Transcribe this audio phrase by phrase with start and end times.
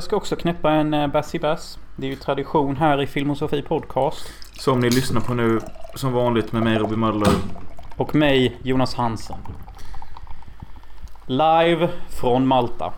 [0.00, 1.78] jag ska också knäppa en uh, Bassi Bass.
[1.96, 4.32] Det är ju tradition här i Filmosofi Podcast.
[4.52, 5.60] Som ni lyssnar på nu,
[5.94, 7.32] som vanligt med mig Robin Möller.
[7.96, 9.36] Och mig, Jonas Hansen.
[11.26, 12.92] Live från Malta.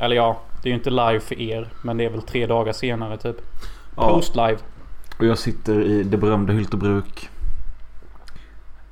[0.00, 1.68] Eller ja, det är ju inte live för er.
[1.82, 3.36] Men det är väl tre dagar senare typ.
[3.96, 4.08] Ja.
[4.08, 4.58] Post live.
[5.18, 7.28] Och jag sitter i det berömda Hyltebruk.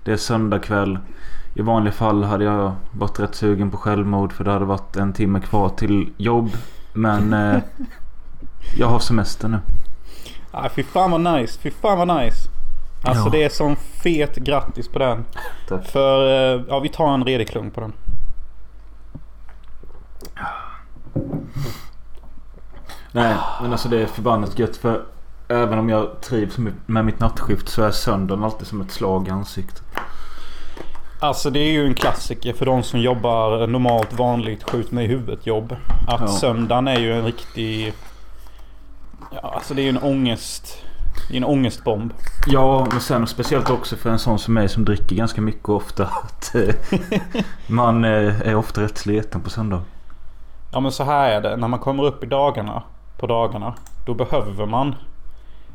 [0.03, 0.99] Det är söndag kväll.
[1.55, 5.13] I vanliga fall hade jag varit rätt sugen på självmord för det hade varit en
[5.13, 6.51] timme kvar till jobb.
[6.95, 7.63] Men eh,
[8.77, 9.59] jag har semester nu.
[10.51, 11.59] Ah, fy fan vad nice.
[11.61, 12.49] Fy fan vad nice.
[13.03, 13.31] Alltså Ja.
[13.31, 15.25] det är som fet grattis på den.
[15.69, 15.87] Tack.
[15.87, 17.93] För, eh, ja vi tar en redig klunk på den.
[23.13, 25.03] Nej, men alltså det är förbannat gött för
[25.49, 29.29] även om jag trivs med- med mitt nattskift så är söndagen alltid som ett slag
[29.29, 29.83] i ansiktet.
[31.25, 35.09] Alltså det är ju en klassiker för de som jobbar normalt vanligt skjut mig i
[35.09, 35.77] huvudet jobb.
[36.09, 36.29] Att Ja.
[36.29, 37.93] söndagen är ju en riktig...
[39.33, 40.83] Ja, alltså det är ju en ångest...
[41.29, 42.13] Det är en ångestbomb.
[42.47, 46.05] Ja, men sen speciellt också för en sån som mig som dricker ganska mycket ofta.
[46.05, 46.75] Att eh,
[47.67, 49.83] man eh, är ofta rätt sliten på söndag.
[50.73, 51.57] Ja men så här är det.
[51.57, 52.83] När man kommer upp i dagarna.
[53.19, 53.75] På dagarna.
[54.07, 54.95] Då behöver man.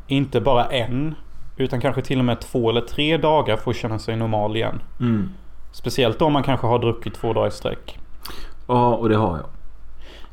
[0.06, 1.14] Inte bara en.
[1.56, 4.82] Utan kanske till och med två eller tre dagar för att känna sig normal igen.
[5.00, 5.30] Mm.
[5.72, 7.98] Speciellt om man kanske har druckit två dagar i sträck.
[8.66, 9.46] Ja, och det har jag.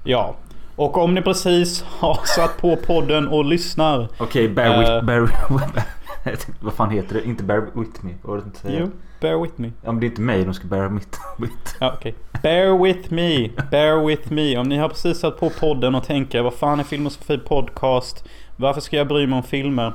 [0.04, 0.36] Ja.
[0.76, 4.08] Och om ni precis har satt på podden och lyssnar.
[4.18, 4.92] Okej, bear with...
[4.92, 5.04] Eh.
[5.04, 5.28] Bear,
[6.24, 7.26] tänkte, vad fan heter det?
[7.26, 8.12] Inte bear with me.
[8.22, 8.80] Vad säga?
[8.80, 9.72] Jo, bear with me.
[9.82, 11.76] Ja, men det är inte mig de ska bära mitt with.
[11.80, 12.16] Ja, okej.
[12.42, 13.50] Bear with me.
[13.72, 14.58] Bear with me.
[14.58, 18.26] Om ni har precis satt på podden och tänker vad fan är Filmosofi Podcast?
[18.56, 19.94] Varför ska jag bry mig om filmer?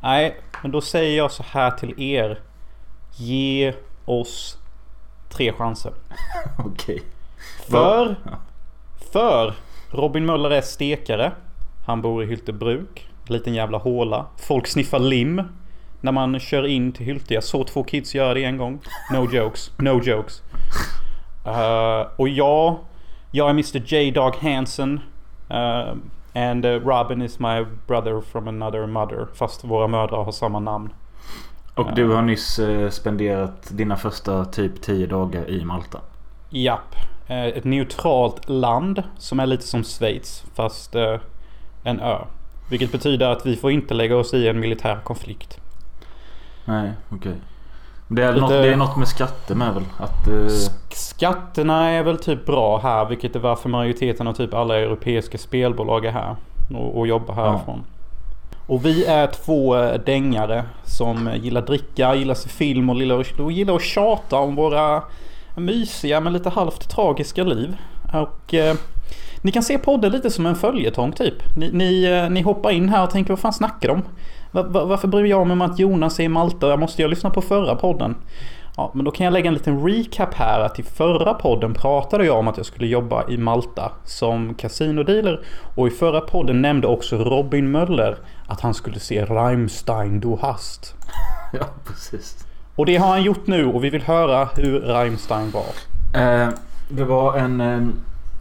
[0.00, 2.40] Nej, men då säger jag så här till er.
[3.16, 3.74] Ge
[4.04, 4.57] oss
[5.28, 5.92] tre chanser.
[6.58, 7.02] Okej.
[7.70, 8.30] För, Ja.
[9.12, 9.54] för
[9.90, 11.32] Robin Möller är stekare.
[11.86, 13.08] Han bor i Hyltebruk.
[13.26, 14.26] Liten jävla håla.
[14.36, 15.42] Folk sniffar lim.
[16.00, 17.34] När man kör in till Hylte.
[17.34, 18.78] Jag såg två kids göra det en gång.
[19.12, 19.70] No jokes.
[19.78, 20.42] No jokes.
[21.44, 22.76] Eh, och jag,
[23.30, 25.00] jag är Mr J Dog Hansen.
[25.50, 25.94] Uh,
[26.34, 29.26] and uh, Robin is my brother from another mother.
[29.34, 30.92] Fast våra mödrar har samma namn.
[31.78, 35.98] Och du har nyss eh, spenderat dina första typ 10 dagar i Malta.
[36.50, 36.94] Japp.
[37.26, 41.16] Eh, Ett neutralt land som är lite som Schweiz fast eh,
[41.84, 42.18] en ö.
[42.70, 45.58] Vilket betyder att vi får inte lägga oss i en militär konflikt.
[46.64, 47.34] Nej, okej.
[48.08, 49.84] Det, är Lite- något, det är något med skatter med väl?
[49.98, 50.26] Att...
[50.28, 55.38] Sk- Skatterna är väl typ bra här vilket är varför majoriteten av typ alla europeiska
[55.38, 56.36] spelbolag är här.
[56.74, 57.84] Och, och jobbar härifrån.
[58.68, 63.52] Och vi är två eh, dängare som gillar dricka, gillar se film och gillar, och
[63.52, 65.02] gillar att tjata om våra
[65.54, 67.76] mysiga men lite halvt tragiska liv.
[68.12, 68.74] Och eh,
[69.42, 71.56] ni kan se podden lite som en följetong typ.
[71.56, 74.02] Ni, ni, eh, ni hoppar in här och tänker vad fan snackar de?
[74.50, 76.76] Va, va, varför bryr jag mig om att Jonas är i Malta?
[76.76, 78.14] Måste jag lyssna på förra podden?
[78.76, 82.26] Ja, men då kan jag lägga en liten recap här att i förra podden pratade
[82.26, 85.40] jag om att jag skulle jobba i Malta som kasinodealer.
[85.74, 88.16] Och i förra podden nämnde också Robin Möller
[88.48, 90.94] att han skulle se Rammstein Du hast.
[91.52, 92.46] ja, precis.
[92.76, 95.64] Och det har han gjort nu och vi vill höra hur Rammstein var.
[96.20, 96.48] Eh,
[96.88, 97.88] det var en eh,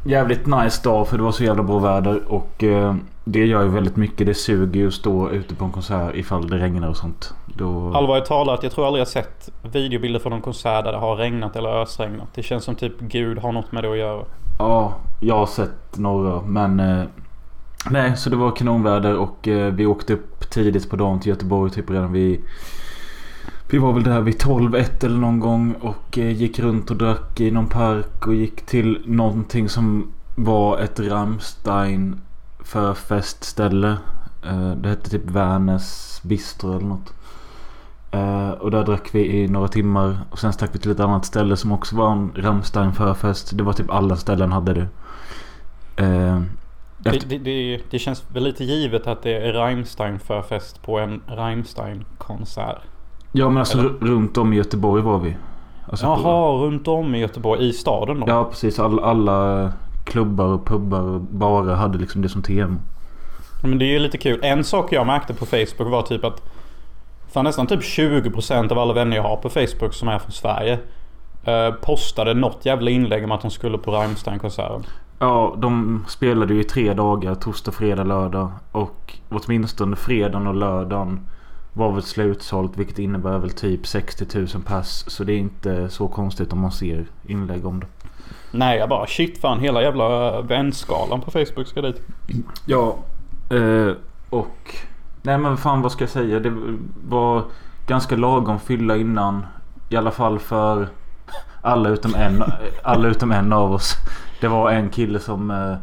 [0.05, 2.21] jävligt nice dag för det var så jävla bra väder.
[2.27, 4.27] Och eh, det gör ju väldigt mycket.
[4.27, 7.33] Det suger ju att stå ute på en konsert ifall det regnar och sånt.
[7.45, 7.93] Då...
[7.93, 11.55] Allvarligt talat, jag tror aldrig jag sett videobilder från någon konsert där det har regnat
[11.55, 12.27] eller ösregnat.
[12.35, 14.25] Det känns som typ Gud har något med det att göra.
[14.59, 17.07] Ja, jag har sett några men...
[17.85, 21.71] Nej, så det var kanonväder och eh, vi åkte upp tidigt på dagen till Göteborg
[21.71, 22.41] typ redan vid...
[23.69, 27.39] Vi var väl där vid 12-1 eller någon gång och eh, gick runt och drack
[27.39, 32.21] i någon park och gick till någonting som var ett Rammstein
[32.59, 33.97] förfestställe.
[34.45, 37.13] Eh, det hette typ Värnäs Bistro eller något.
[38.11, 40.19] Eh, och där drack vi i några timmar.
[40.29, 43.57] Och sen stack vi till ett annat ställe som också var en Rammstein förfest.
[43.57, 44.87] Det var typ alla ställen hade det.
[46.03, 46.41] Eh,
[47.11, 51.21] det, det, det, det känns väl lite givet att det är Rammstein förfest på en
[51.27, 52.77] Rammstein-konsert.
[53.31, 53.89] ja men alltså eller?
[53.89, 55.35] runt om i Göteborg var vi.
[55.89, 58.25] Alltså på- Jaha, runt om i Göteborg, i staden då?
[58.27, 58.79] Ja precis.
[58.79, 59.71] All, alla
[60.05, 62.75] klubbar och pubbar och barer hade liksom det som tema.
[63.63, 64.39] Men det är ju lite kul.
[64.43, 66.41] En sak jag märkte på Facebook var typ att
[67.31, 70.79] Fan nästan typ 20% av alla vänner jag har på Facebook som är från Sverige
[71.45, 74.83] eh, Postade något jävla inlägg om att de skulle på Rammstein-konserten.
[75.19, 77.35] Ja, de spelade ju i tre dagar.
[77.35, 78.51] Torsdag, fredag, lördag.
[78.71, 81.19] Och åtminstone fredagen och lördagen
[81.73, 82.77] var väl slutsålt.
[82.77, 85.05] Vilket innebär väl typ 60 000 pass.
[85.07, 87.87] Så det är inte så konstigt om man ser inlägg om det.
[88.51, 92.01] Nej, jag bara shit fan hela jävla vänskalan på Facebook ska dit.
[92.65, 92.95] Ja.
[93.49, 93.91] Eh,
[94.29, 94.75] och...
[95.21, 96.39] Nej men fan vad ska jag säga?
[96.39, 96.53] Det
[97.07, 97.43] var
[97.87, 99.45] ganska lagom fylla innan.
[99.89, 100.87] I alla fall för
[101.61, 102.43] alla utom en,
[102.83, 103.93] alla utom en av oss.
[104.39, 105.51] Det var en kille som...
[105.51, 105.75] Eh,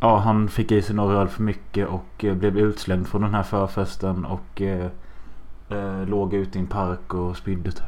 [0.00, 3.34] ja, han fick i sig några öl för mycket och eh, blev utslängd från den
[3.34, 4.24] här förfesten.
[4.24, 4.86] Och eh,
[5.70, 7.82] eh, låg ute i en park och spydde typ.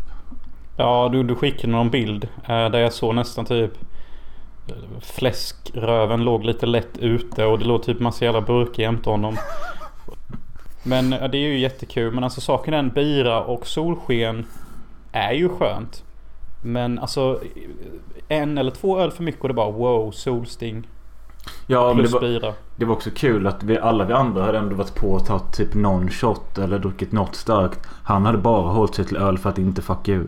[0.76, 3.72] Ja, du, du skickade någon bild eh, där jag såg nästan typ
[4.68, 9.36] eh, Fläskröven låg lite lätt ute och det låg typ massa jävla burkar jämte honom.
[10.82, 12.14] Men ja, det är ju jättekul.
[12.14, 14.46] Men alltså saken är en bira och solsken
[15.12, 16.04] är ju skönt.
[16.62, 17.40] Men alltså
[18.28, 20.88] en eller två öl för mycket och det bara wow solsting.
[21.66, 22.52] Ja, men det Plus var, bira.
[22.76, 25.52] det var också kul att vi alla vi andra hade ändå varit på och tagit
[25.52, 27.80] typ någon shot eller druckit något starkt.
[28.04, 30.26] Han hade bara hållit sig till öl för att inte fucka ur.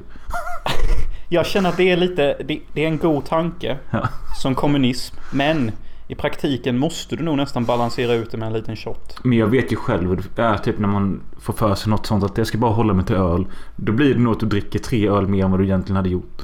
[1.28, 3.78] Jag känner att det är lite, det, det är en god tanke.
[3.90, 4.08] Ja.
[4.42, 5.16] Som kommunism.
[5.32, 5.72] Men
[6.10, 9.18] i praktiken måste du nog nästan balansera ut det med en liten shot.
[9.24, 12.06] Men jag vet ju själv hur det är typ när man får för sig något
[12.06, 13.46] sånt att jag ska bara hålla mig till öl.
[13.76, 16.08] Då blir det nog att du dricker tre öl mer än vad du egentligen hade
[16.08, 16.42] gjort.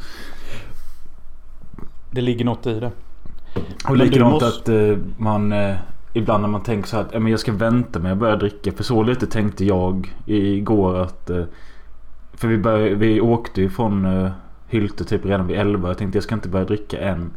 [2.11, 2.91] Det ligger något i det.
[3.85, 5.77] Och Men likadant måste- att eh, man eh,
[6.13, 8.73] ibland när man tänker så här att men jag ska vänta med att börja dricka.
[8.73, 11.31] För så lite tänkte jag igår att...
[11.31, 11.45] Eh,
[12.35, 14.29] för vi, började, vi åkte ju från
[14.69, 15.89] Hylte typ redan vid 11.
[15.89, 17.31] Jag tänkte jag ska inte börja dricka än.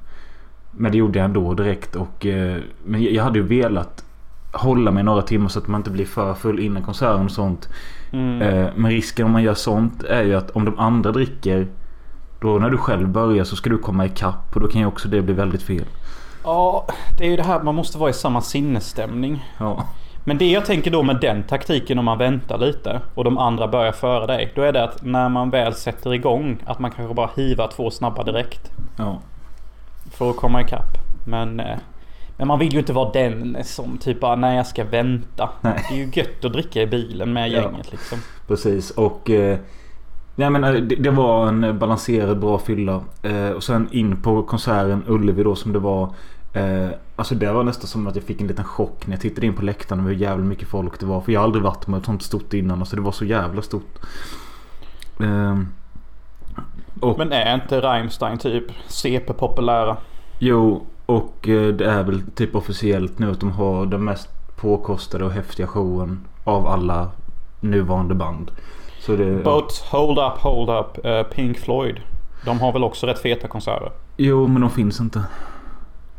[0.71, 1.95] Men det gjorde jag ändå direkt.
[1.95, 4.03] Och, eh, men jag hade ju velat
[4.53, 7.69] hålla mig några timmar så att man inte blir för full innan konserten och sånt.
[8.11, 8.41] Mm.
[8.41, 11.67] Eh, men risken om man gör sånt är ju att om de andra dricker
[12.41, 15.07] då när du själv börjar så ska du komma ikapp och då kan ju också
[15.07, 15.85] det bli väldigt fel.
[16.43, 16.87] Ja,
[17.17, 19.45] det är ju det här man måste vara i samma sinnesstämning.
[19.57, 19.83] Ja.
[20.23, 23.67] Men det jag tänker då med den taktiken om man väntar lite och de andra
[23.67, 24.51] börjar före dig.
[24.55, 27.91] Då är det att när man väl sätter igång att man kanske bara hivar två
[27.91, 28.71] snabba direkt.
[28.97, 29.19] Ja.
[30.11, 30.97] För att komma ikapp.
[31.25, 31.77] Men, eh,
[32.37, 35.49] men man vill ju inte vara den som typ bara nej jag ska vänta.
[35.61, 35.85] Nej.
[35.89, 37.61] Det är ju gött att dricka i bilen med Ja.
[37.61, 38.17] gänget liksom.
[38.47, 39.57] Precis och eh,
[40.35, 43.01] nej, men, eh, det, det var en balanserad bra fylla.
[43.23, 46.13] Eh, och sen in på konserten Ullevi då som det var.
[46.53, 49.47] Eh, alltså det var nästan som att jag fick en liten chock när jag tittade
[49.47, 51.21] in på läktaren hur jävla mycket folk det var.
[51.21, 52.79] För jag har aldrig varit med ett sånt stort innan.
[52.79, 53.99] Alltså det var så jävla stort.
[55.19, 55.57] Eh,
[56.99, 59.97] och, Men är inte Rammstein typ CP-populära?
[60.39, 65.25] Jo, och eh, det är väl typ officiellt nu att de har den mest påkostade
[65.25, 67.11] och häftiga showen av alla
[67.59, 68.51] nuvarande band.
[68.99, 71.05] Så det, But hold up, hold up.
[71.05, 71.99] eh, Pink Floyd.
[72.45, 73.91] De har väl också rätt feta konserter?
[74.17, 75.23] Jo, men de finns inte.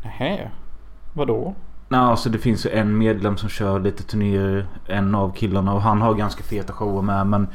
[0.02, 0.50] Nähä?
[1.12, 1.54] Vadå?
[1.88, 4.66] Nej, alltså det finns ju en medlem som kör lite turnéer.
[4.86, 7.48] En av killarna och han har ganska feta shower med men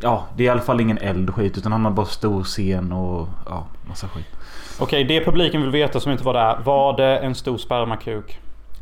[0.00, 2.44] Ja, det är i alla fall ingen eld och skit utan han har bara stor
[2.44, 4.26] scen och ja, massa skit.
[4.78, 6.58] Okej, det publiken vill veta som inte var där.
[6.64, 8.38] Var det en stor spermakuk?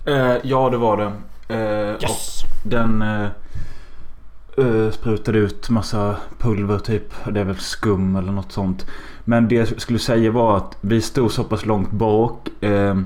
[0.06, 1.12] Eh, ja, det var det.
[1.54, 2.42] Eh, Yes!
[2.42, 3.26] och den eh,
[4.58, 7.14] eh, sprutade ut massa pulver typ.
[7.32, 8.86] Det är väl skum eller något sånt.
[9.24, 12.48] Men det jag skulle säga var att vi stod så pass långt bak.
[12.60, 12.96] Eh,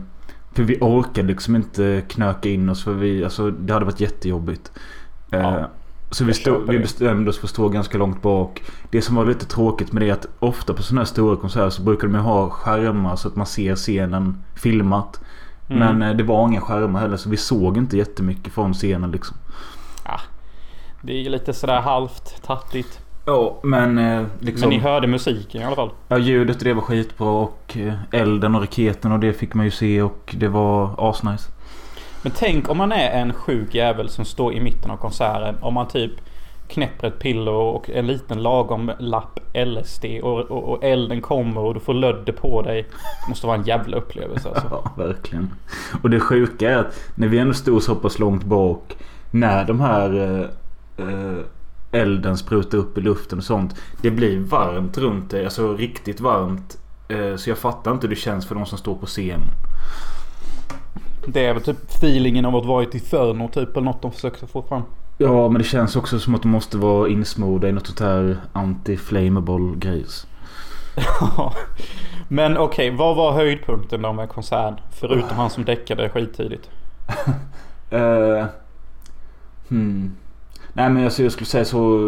[0.53, 4.73] för vi orkade liksom inte knöka in oss för vi, alltså det hade varit jättejobbigt.
[5.33, 5.69] Eh, Ja,
[6.13, 8.63] så vi, stod, vi bestämde oss för att stå ganska långt bak.
[8.91, 11.71] Det som var lite tråkigt med det är att ofta på sådana här stora konserter
[11.71, 15.21] så brukar de ju ha skärmar så att man ser scenen filmat.
[15.69, 15.79] Mm.
[15.79, 19.37] Men eh, det var inga skärmar heller så vi såg inte jättemycket från scenen liksom.
[21.05, 23.01] Det är ju lite sådär halvt tattigt.
[23.27, 24.69] Ja, men eh, liksom...
[24.69, 25.91] Men ni hörde musiken i alla fall.
[26.09, 29.71] Ja, ljudet det var skitbra och eh, elden och raketen och det fick man ju
[29.71, 31.51] se och det var asnice.
[32.23, 35.55] Men tänk om man är en sjuk jävel som står i mitten av konserten.
[35.61, 36.13] Om man typ
[36.69, 41.75] knäpper ett piller och en liten lagom lapp LSD och, och, och elden kommer och
[41.75, 42.87] du får lödder på dig.
[43.25, 44.67] Det måste vara en jävla upplevelse alltså.
[44.71, 45.51] Ja, verkligen.
[46.03, 48.97] Och det sjuka är att när vi ändå stod så pass långt bak.
[49.31, 51.39] När de här eh, eh,
[51.93, 53.75] elden sprutar upp i luften och sånt.
[54.03, 55.45] Det blir varmt runt dig.
[55.45, 56.79] Alltså riktigt varmt.
[57.09, 59.49] Eh, så jag fattar inte hur det känns för de som står på scenen.
[61.27, 64.13] Det är väl typ feelingen av att vara i ett inferno typ eller något de
[64.13, 64.83] försöker få fram.
[65.19, 68.37] Ja, men det känns också som att de måste vara insmorda i något sånt här
[68.53, 70.27] anti-flammable grejs.
[72.29, 74.81] Men okej, vad var höjdpunkten då med konserten?
[74.91, 76.71] Förutom han som däckade skittidigt.
[77.93, 78.45] Uh,
[79.69, 80.13] hmm.
[80.73, 82.01] Nej men alltså jag skulle säga så.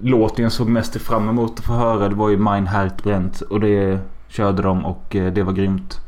[0.00, 3.40] Låten jag såg mest fram emot att få höra det var ju Mein Hert Brennt.
[3.40, 3.98] Och det
[4.28, 6.00] körde de och eh, det var grymt.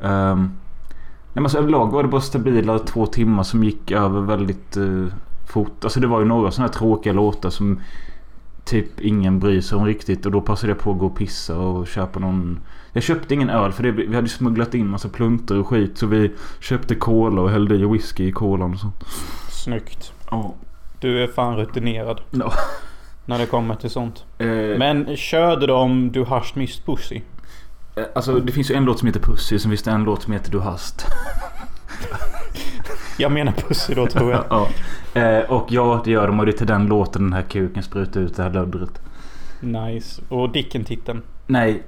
[0.00, 0.52] Um,
[1.32, 5.06] nej men alltså överlag var det bara stabila två timmar som gick över väldigt uh,
[5.48, 5.84] fort.
[5.84, 7.80] Alltså det var ju några sådana här tråkiga låtar som
[8.64, 10.26] typ ingen bryr sig om riktigt.
[10.26, 12.60] Och då passade jag på att gå och pissa och köpa någon...
[12.92, 15.98] Jag köpte ingen öl för det, vi hade smugglat in massa pluntor och skit.
[15.98, 16.30] Så vi
[16.60, 19.04] köpte cola och hällde i whisky i kolan och sånt.
[19.50, 20.12] Snyggt.
[20.30, 20.54] Ja.
[21.00, 22.20] Du är fan rutinerad.
[22.30, 22.52] Ja.
[23.26, 24.24] När det kommer till sånt.
[24.38, 24.46] Eh,
[24.78, 27.20] Men körde de Du hast missed pussy?
[28.00, 29.58] Eh, alltså det finns ju en låt som heter Pussy.
[29.58, 31.06] Sen finns det en låt som heter Du hast.
[33.18, 34.44] Jag menar pussy då tror jag.
[34.50, 34.68] ja.
[35.20, 36.40] Eh, och ja, det gör de.
[36.40, 39.00] Och det är till den låten den här kuken sprutar ut det här löddret.
[39.60, 40.22] Nice.
[40.28, 41.22] Och Dicken-titeln?
[41.46, 41.82] Nej,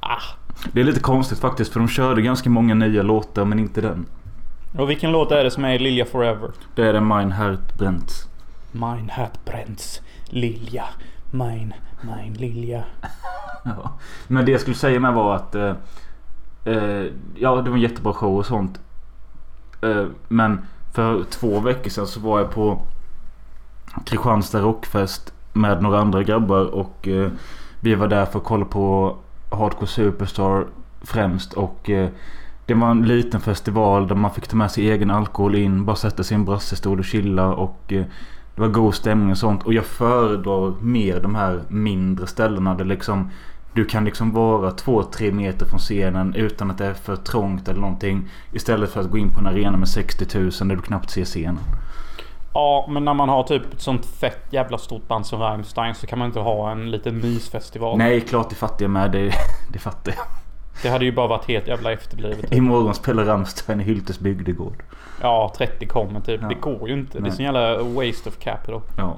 [0.00, 0.22] Ah.
[0.72, 1.72] det är lite konstigt faktiskt.
[1.72, 4.06] För de körde ganska många nya låtar men inte den.
[4.78, 6.50] Och vilken låt är det som är Lilja Forever?
[6.74, 8.28] Det är den Mein Hert Brent.
[8.72, 10.02] Mein Herz brennt.
[10.26, 10.84] Lilja.
[12.02, 12.84] Nej, en Lilja.
[13.64, 13.92] Ja.
[14.28, 15.74] Men det jag skulle säga med var att eh,
[16.64, 17.04] eh,
[17.34, 18.80] Ja det var en jättebra show och sånt.
[19.82, 20.60] Eh, men
[20.92, 22.82] för två veckor sedan så var jag på
[24.04, 27.30] Kristianstad Rockfest med några andra grabbar och eh,
[27.80, 29.16] vi var där för att kolla på
[29.50, 30.66] Hardcore Superstar
[31.02, 32.08] främst och eh,
[32.66, 35.96] det var en liten festival där man fick ta med sig egen alkohol in, bara
[35.96, 38.04] sätta sig i en brassestol och chilla och eh,
[38.54, 42.84] det var god stämning och sånt och jag föredrar mer de här mindre ställena där
[42.84, 43.30] liksom
[43.74, 47.68] du kan liksom vara två, tre meter från scenen utan att det är för trångt
[47.68, 48.28] eller någonting.
[48.52, 51.24] Istället för att gå in på en arena med 60 000 där du knappt ser
[51.24, 51.58] scenen.
[52.54, 56.06] Ja, men när man har typ ett sånt fett jävla stort band som Rammstein så
[56.06, 57.98] kan man inte ha en liten mysfestival.
[57.98, 59.12] Nej, klart det fattar jag med.
[59.12, 59.32] Det,
[59.72, 60.41] det fattar jag.
[60.82, 62.52] Det hade ju bara varit helt jävla efterblivet.
[62.52, 64.82] Imorgon spelar Rammstein i Hyltes bygdegård.
[65.20, 66.42] Ja, 30 kommer typ.
[66.42, 66.48] Ja.
[66.48, 67.12] Det går ju inte.
[67.12, 67.32] Det är Nej.
[67.32, 68.80] sån jävla waste of capital.
[68.98, 69.16] Ja.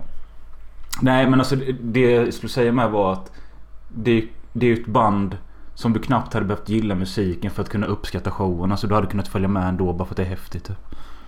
[1.03, 3.33] Nej men alltså det- det jag skulle säga med var att
[3.89, 5.39] det, det är ju ett band
[5.75, 8.71] som du knappt hade behövt gilla musiken för att kunna uppskatta showen.
[8.71, 10.65] Alltså du hade kunnat följa med ändå bara för att det är häftigt.
[10.65, 10.77] Typ.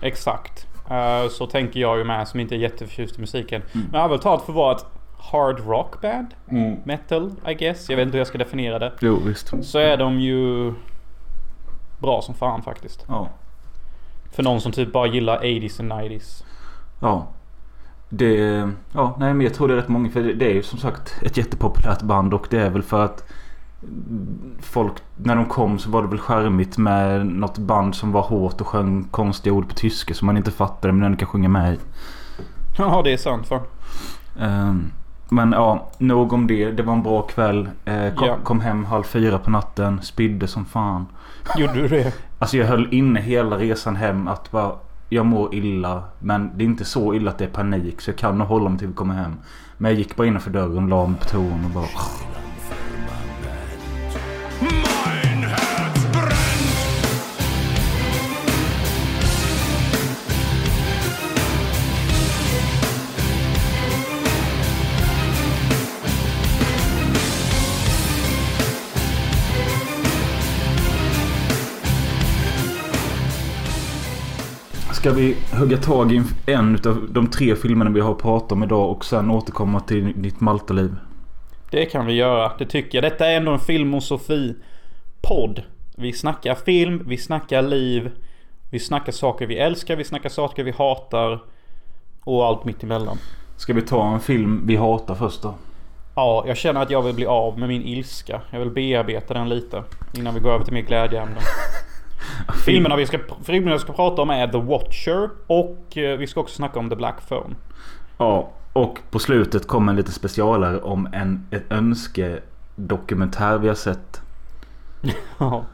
[0.01, 0.67] Exakt.
[0.89, 3.61] Eh, så tänker jag ju med som inte är jätteförtjust i musiken.
[3.73, 3.87] Mm.
[3.91, 4.85] Men övertaget för att vara ett
[5.17, 6.27] hard rock band.
[6.83, 7.89] Metal, I guess.
[7.89, 8.93] Jag vet inte hur jag ska definiera det.
[8.99, 9.53] Jo visst.
[9.61, 10.73] Så är de ju
[11.99, 13.05] bra som fan faktiskt.
[13.07, 13.29] Ja.
[14.31, 16.43] För någon som typ bara gillar 80s och 90s.
[16.99, 17.27] Ja.
[18.09, 18.69] Det...
[18.93, 20.09] Ja, nej men jag tror det är rätt många.
[20.09, 23.05] För det, det är ju som sagt ett jättepopulärt band och det är väl för
[23.05, 23.23] att
[24.59, 28.61] folk, när de kom så var det väl charmigt med något band som var hårt
[28.61, 31.73] och sjöng konstiga ord på tyska som man inte fattade men ändå kan sjunga med
[31.73, 31.77] i.
[32.77, 33.61] Ja, det är sant för.
[34.39, 34.91] Ehm,
[35.29, 36.71] men ja, nog om det.
[36.71, 37.69] Det var en bra kväll.
[37.85, 38.35] Eh, kom, Ja.
[38.43, 40.01] kom hem halv fyra på natten.
[40.01, 41.05] Spydde som fan.
[41.57, 42.13] Gjorde du det?
[42.39, 44.71] Alltså jag höll inne hela resan hem att bara
[45.09, 46.03] jag mår illa.
[46.19, 48.01] Men det är inte så illa att det är panik.
[48.01, 49.33] Så jag kan nog hålla mig till vi kommer hem.
[49.77, 51.85] Men jag gick bara innanför dörren, la mig på toan och bara...
[74.97, 78.91] Ska vi hugga tag i en av de tre filmerna vi har pratat om idag
[78.91, 80.95] och sen återkomma till ditt Malta-liv?
[81.71, 82.51] Det kan vi göra.
[82.57, 83.03] Det tycker jag.
[83.11, 85.63] Detta är ändå en filmosofi-podd.
[85.97, 88.11] Vi snackar film, vi snackar liv.
[88.71, 91.43] Vi snackar saker vi älskar, vi snackar saker vi hatar.
[92.23, 93.17] Och allt mitt emellan.
[93.57, 95.55] Ska vi ta en film vi hatar först då?
[96.15, 98.41] Ja, jag känner att jag vill bli av med min ilska.
[98.51, 99.83] Jag vill bearbeta den lite.
[100.17, 101.37] Innan vi går över till mer glädjeämnen.
[102.65, 105.29] Filmerna vi, ska, filmerna vi ska prata om är The Watcher.
[105.47, 107.55] Och eh, vi ska också snacka om The Black Phone.
[108.17, 114.21] Ja, och på slutet kommer en lite specialare om en ett önskedokumentär vi har sett.
[115.37, 115.65] Ja.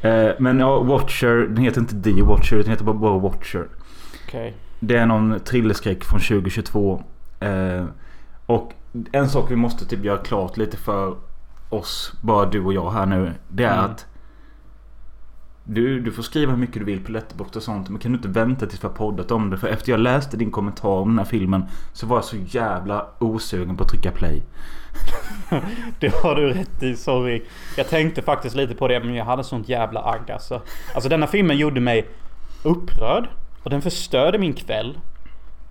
[0.00, 3.66] Eh, men ja, Watcher, den heter inte The Watcher, den heter bara, Watcher.
[4.26, 4.54] Okej.
[4.80, 7.02] Det är någon thrillerskräck från 2022.
[7.40, 7.84] Eh,
[8.46, 8.72] och
[9.12, 11.14] en sak vi måste typ göra klart lite för
[11.68, 13.32] oss, bara du och jag här nu.
[13.48, 13.84] Det är Mm.
[13.84, 14.06] att
[15.64, 17.88] du, du får skriva hur mycket du vill på Letterboxd och sånt.
[17.88, 19.58] Men kan du inte vänta tills vi har poddat om det?
[19.58, 23.06] För efter jag läste din kommentar om den här filmen så var jag så jävla
[23.18, 24.42] osugen på att trycka play.
[26.00, 27.42] Det har du rätt i, sorry.
[27.76, 30.62] Jag tänkte faktiskt lite på det men jag hade sånt jävla agg alltså.
[30.94, 32.08] Alltså denna filmen gjorde mig
[32.62, 33.28] upprörd.
[33.62, 34.98] Och den förstörde min kväll.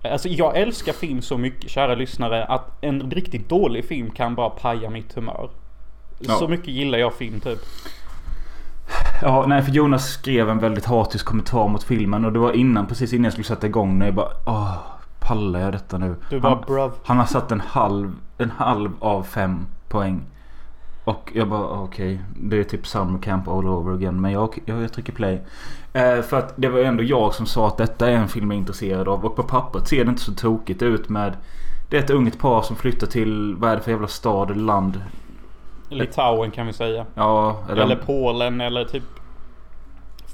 [0.02, 4.50] Alltså jag älskar film så mycket kära lyssnare att en riktigt dålig film kan bara
[4.50, 5.50] paja mitt humör.
[6.18, 6.34] Ja.
[6.34, 7.58] Så mycket gillar jag film typ.
[9.22, 12.86] Ja, nej för Jonas skrev en väldigt hatisk kommentar mot filmen och det var innan,
[12.86, 14.76] precis innan jag skulle sätta igång när jag bara Åh,
[15.20, 16.14] pallar jag detta nu?
[16.30, 16.90] Du bara han, bruv.
[17.04, 20.22] han har satt en halv, en halv av fem poäng.
[21.04, 24.20] Och jag bara okej, det är typ summer camp all over again.
[24.20, 25.42] Men jag, jag, jag trycker play.
[25.92, 28.56] Eh, för att det var ändå jag som sa att detta är en film jag
[28.56, 29.24] är intresserad av.
[29.24, 31.36] Och på pappret ser det inte så tokigt ut med
[31.90, 34.62] Det är ett ungt par som flyttar till, vad är det för jävla stad eller
[34.62, 35.00] land?
[35.94, 37.06] Litauen kan vi säga.
[37.14, 39.02] Ja, eller, Eller Polen eller typ...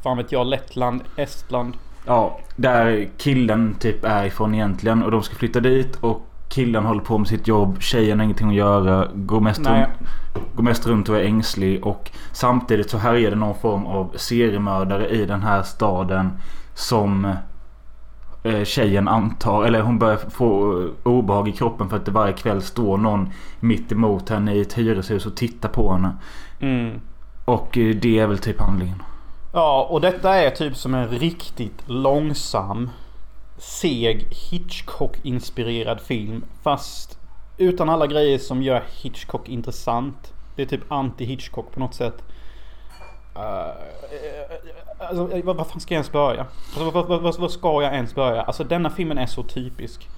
[0.03, 1.75] Fan vet jag, Lettland, Estland.
[2.07, 5.03] ja, där killen typ är ifrån egentligen.
[5.03, 7.83] Och de ska flytta dit och killen håller på med sitt jobb.
[7.83, 9.09] Tjejen har ingenting att göra.
[9.15, 9.87] Går mest, Nej.
[10.35, 11.87] runt, går mest runt och är ängslig.
[11.87, 16.33] Och samtidigt så härjar det någon form av seriemördare i den här staden.
[16.75, 17.33] Som
[18.65, 22.63] tjejen antar, eller hon börjar få eh, obehag i kroppen för att det varje kväll
[22.63, 26.17] står någon mitt emot henne i ett hyreshus och tittar på henne.
[26.61, 27.01] Mm.
[27.45, 29.03] Och eh, det är väl typ handlingen.
[29.53, 32.91] Ja, och detta är typ som en riktigt långsam,
[33.59, 36.45] seg Hitchcock-inspirerad film.
[36.63, 37.19] Fast
[37.59, 40.33] utan alla grejer som gör Hitchcock intressant.
[40.57, 42.23] Det är typ anti-Hitchcock på något sätt.
[43.37, 43.73] Uh,
[45.01, 46.41] alltså, vad, vad fan ska jag ens börja?
[46.41, 48.43] Alltså, vad, vad, vad, vad ska jag ens börja?
[48.43, 50.09] Alltså denna filmen är så typisk.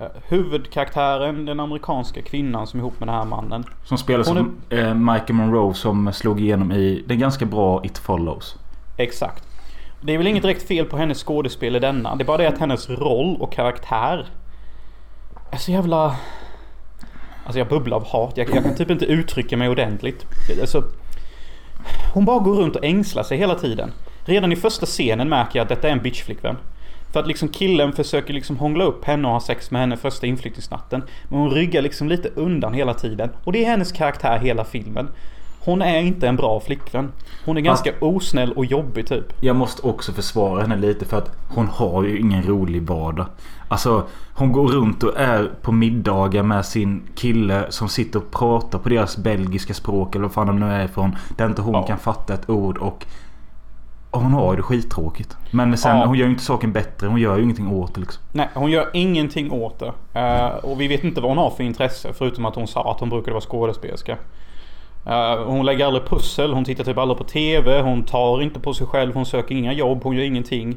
[0.00, 3.64] Uh, huvudkaraktären, den amerikanska kvinnan som är ihop med den här mannen.
[3.84, 7.98] Som spelas Hon som eh, Michael Monroe som slog igenom i den ganska bra It
[7.98, 8.56] Follows.
[8.96, 9.44] Exakt.
[10.00, 12.16] Det är väl inget direkt fel på hennes skådespel i denna.
[12.16, 14.26] Det är bara det att hennes roll och karaktär
[15.50, 16.16] är så jävla...
[17.44, 18.36] Alltså jag bubblar av hat.
[18.36, 20.26] Jag, jag kan typ inte uttrycka mig ordentligt.
[20.60, 20.84] Alltså,
[22.12, 23.92] hon bara går runt och ängslar sig hela tiden.
[24.24, 26.56] Redan i första scenen märker jag att detta är en bitchflickvän.
[27.12, 30.26] För att liksom killen försöker liksom hångla upp henne och ha sex med henne första
[30.26, 31.02] inflyttningsnatten.
[31.28, 33.30] Men hon ryggar liksom lite undan hela tiden.
[33.44, 35.08] Och det är hennes karaktär hela filmen.
[35.64, 37.12] Hon är inte en bra flickvän.
[37.44, 39.24] Hon är ganska osnäll och jobbig typ.
[39.40, 43.26] Jag måste också försvara henne lite för att hon har ju ingen rolig vardag.
[43.68, 44.02] Alltså
[44.34, 48.88] hon går runt och är på middagar med sin kille som sitter och pratar på
[48.88, 51.16] deras belgiska språk eller vad fan de nu är ifrån.
[51.36, 51.82] Där inte hon Ja.
[51.82, 53.06] kan fatta ett ord och
[54.10, 55.36] hon har ju det skittråkigt.
[55.50, 56.06] Men sen Ja.
[56.06, 57.06] hon gör ju inte saken bättre.
[57.06, 58.22] Hon gör ju ingenting åt det liksom.
[58.32, 60.20] Nej, hon gör ingenting åt det.
[60.20, 63.00] Eh, och vi vet inte vad hon har för intresse förutom att hon sa att
[63.00, 64.16] hon brukade vara skådespelerska.
[65.06, 68.74] Eh, hon lägger aldrig pussel, hon tittar typ aldrig på TV, hon tar inte på
[68.74, 70.76] sig själv, hon söker inga jobb, hon gör ingenting.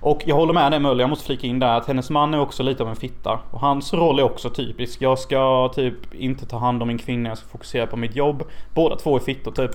[0.00, 2.40] Och jag håller med dig Möller, jag måste flika in där att hennes man är
[2.40, 3.38] också lite av en fitta.
[3.50, 5.02] Och hans roll är också typisk.
[5.02, 8.42] Jag ska typ inte ta hand om min kvinna, jag ska fokusera på mitt jobb.
[8.74, 9.70] Båda två är fittor typ.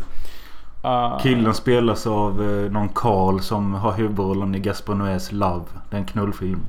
[0.83, 5.65] Eh, Killen spelas av eh, någon Karl som har huvudrollen i Gaspar Noés Love.
[5.89, 6.65] Den knullfilmen.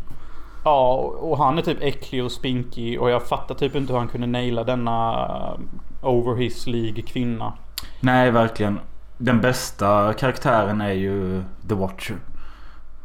[0.64, 4.09] Ja, och han är typ äcklig och spinkig och jag fattar typ inte hur han
[4.09, 5.61] kunde naila denna uh,
[6.03, 7.53] over his League kvinna.
[8.01, 8.81] Nej, verkligen.
[9.19, 12.17] Den bästa karaktären är ju The Watcher.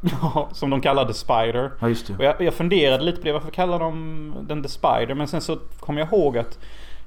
[0.02, 1.72] Ja, som de kallade Spider.
[1.80, 2.24] Ja, just Och det.
[2.24, 5.14] jag, jag funderade lite på det, varför kallar de den The Spider?
[5.16, 6.60] Men sen så kom jag ihåg att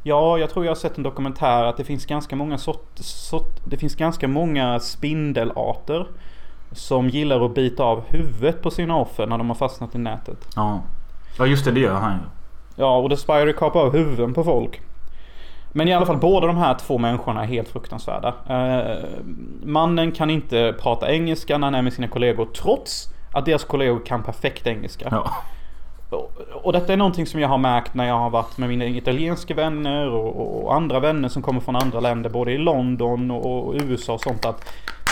[0.03, 3.61] Ja, jag tror jag har sett en dokumentär att det finns ganska många sort, sort,
[3.65, 6.07] Det finns ganska många spindelarter
[6.73, 10.49] Som gillar att bita av huvudet på sina offer när de har fastnat i nätet.
[10.57, 10.81] Ja.
[11.39, 11.71] Ja, just det.
[11.71, 12.19] Det gör han ju.
[12.77, 14.81] Ja, och The Spider kapar av huvuden på folk.
[15.73, 18.35] Men i alla fall båda de här två människorna är helt fruktansvärda.
[18.49, 19.05] Eh,
[19.63, 24.07] mannen kan inte prata engelska när han är med sina kollegor trots att deras kollegor
[24.07, 25.09] kan perfekt engelska.
[25.11, 25.31] Ja.
[26.11, 28.85] Och, och detta är någonting som jag har märkt när jag har varit med mina
[28.85, 32.31] italienska vänner och, och andra vänner som kommer från andra länder.
[32.31, 34.47] Både i London och, och USA och sånt.
[34.47, 34.65] Att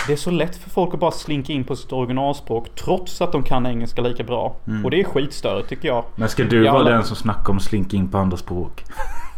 [0.06, 3.32] det är så lätt för folk att bara slinka in på sitt originalspråk trots att
[3.32, 4.56] de kan engelska lika bra.
[4.84, 6.04] Och det är skitstörigt tycker jag.
[6.16, 8.84] Men ska du vara den som snackar om slinka in på andra språk?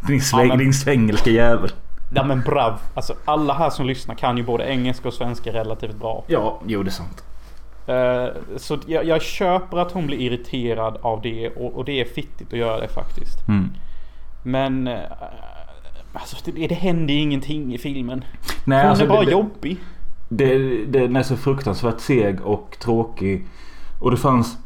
[0.06, 1.70] Din, sväng, men- din svängelska jävel.
[2.14, 2.80] Ja men brav.
[2.94, 6.24] Alltså alla här som lyssnar kan ju både engelska och svenska relativt bra.
[6.26, 7.24] Ja, jo det är sant.
[7.86, 12.04] Eh, så jag, jag köper att hon blir irriterad av det och, och det är
[12.04, 13.48] fittigt att göra det faktiskt.
[13.48, 13.70] Mm.
[14.42, 14.88] Men...
[14.88, 14.98] eh,
[16.12, 18.24] Alltså det, det händer ingenting i filmen.
[18.64, 19.76] Nej, Hon alltså är bara det, jobbig.
[20.28, 23.46] det, det, den är så fruktansvärt seg och tråkig.
[24.00, 24.58] Och det fanns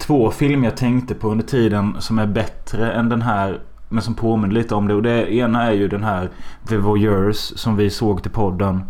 [0.00, 3.60] två filmer jag tänkte på under tiden som är bättre än den här.
[3.88, 4.94] Men som påminner lite om det.
[4.94, 6.30] Och det ena är ju den här
[6.68, 8.84] The Voyeurs som vi såg till podden.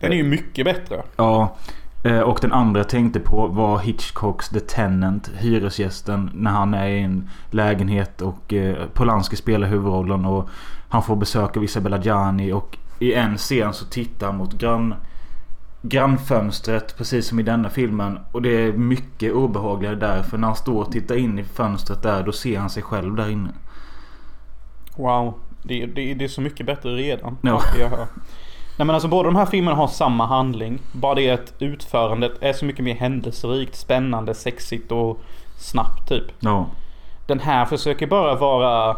[0.00, 1.02] Den är ju mycket bättre.
[1.16, 1.56] Ja.
[2.04, 5.30] eh, Och den andra jag tänkte på var Hitchcocks The Tenant.
[5.38, 10.24] Hyresgästen när han är i en lägenhet och eh, Polanski spelar huvudrollen.
[10.24, 10.48] Och
[10.88, 12.52] han får besök av Isabella Gianni.
[12.52, 14.94] Och i en scen så tittar han mot grann,
[15.82, 18.18] grannfönstret precis som i denna filmen.
[18.32, 20.22] Och det är mycket obehagligare där.
[20.22, 23.14] För när han står och tittar in i fönstret där då ser han sig själv
[23.14, 23.50] där inne.
[24.98, 25.34] Wow.
[25.62, 27.38] Det, det, det är så mycket bättre redan.
[27.42, 27.62] Ja.
[27.78, 28.06] Jag hör.
[28.78, 30.78] Nej men alltså båda de här filmerna har samma handling.
[30.92, 35.20] Bara det att utförandet är så mycket mer händelserikt, spännande, sexigt och
[35.56, 36.24] snabbt typ.
[36.40, 36.66] Ja.
[37.26, 38.96] Den här försöker bara vara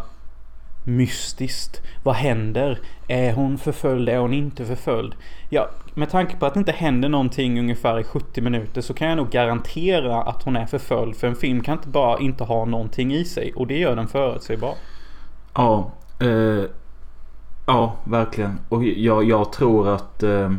[0.85, 1.83] mystiskt.
[2.03, 2.79] Vad händer?
[3.09, 4.09] Är hon förföljd?
[4.09, 5.15] Är hon inte förföljd?
[5.49, 9.09] Ja, med tanke på att det inte händer någonting ungefär i 70 minuter så kan
[9.09, 11.17] jag nog garantera att hon är förföljd.
[11.17, 13.53] För en film kan inte bara inte ha någonting i sig.
[13.57, 14.75] Och det gör den förutsägbar.
[15.55, 16.65] Ja, eh,
[17.67, 18.59] ja verkligen.
[18.69, 20.51] Och jag, jag tror att eh,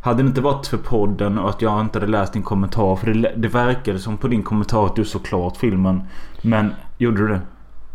[0.00, 2.96] hade det inte varit för podden och att jag inte hade läst din kommentar.
[2.96, 6.02] För det, det verkade som på din kommentar att du såg klart filmen.
[6.42, 7.40] Men gjorde du det?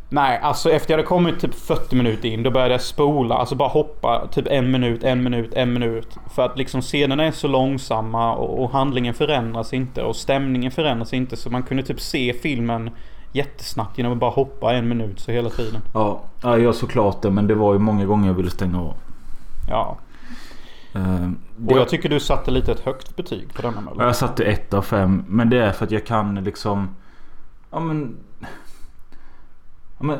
[0.10, 3.36] Nej, alltså efter jag hade kommit typ 40 minuter in då började jag spola.
[3.36, 6.18] Alltså bara hoppa typ en minut, en minut, en minut.
[6.36, 11.14] För att liksom scenerna är så långsamma och, och handlingen förändras inte och stämningen förändras
[11.14, 11.38] inte.
[11.38, 12.90] Så man kunde typ se filmen
[13.32, 15.82] jättesnabbt genom att bara hoppa en minut så hela tiden.
[15.94, 18.82] Ja, ja jag såg klart det men det var ju många gånger jag ville stänga
[18.82, 18.94] av.
[19.70, 19.98] Ja.
[20.94, 24.06] Eh, det, Och jag tycker du satte lite ett högt betyg på denna Möller.
[24.06, 25.24] jag satte ett av fem.
[25.28, 26.96] Men det är för att jag kan liksom...
[27.72, 28.16] Ja men...
[29.98, 30.18] Ja, men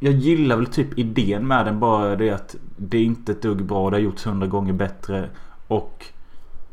[0.00, 1.80] jag gillar väl typ idén med den.
[1.80, 3.90] Bara det att det är inte ett dugg bra.
[3.90, 5.28] Det har gjorts hundra gånger bättre.
[5.68, 6.06] Och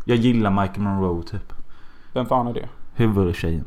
[0.05, 1.53] jag gillar Michael Monroe typ.
[2.13, 2.69] Vem fan är det?
[2.93, 3.65] Huvudtjejen.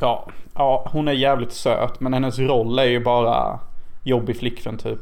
[0.00, 3.60] Ja, ja, hon är jävligt söt men hennes roll är ju bara
[4.02, 4.98] jobbig flickvän typ.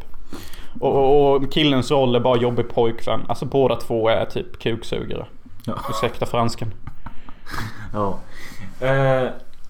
[0.80, 3.20] Och, och, och killens roll är bara jobbig pojkvän.
[3.28, 5.26] Alltså båda två är typ kuksugare.
[5.64, 5.74] Ja.
[5.90, 6.72] Ursäkta fransken.
[7.94, 8.18] Ja.
[8.86, 9.28] Eh,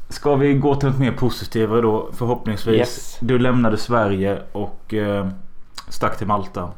[0.08, 2.78] ska vi gå till något mer positivare då förhoppningsvis.
[2.78, 3.18] Yes.
[3.20, 5.28] Du lämnade Sverige och eh,
[5.88, 6.70] stack till Malta.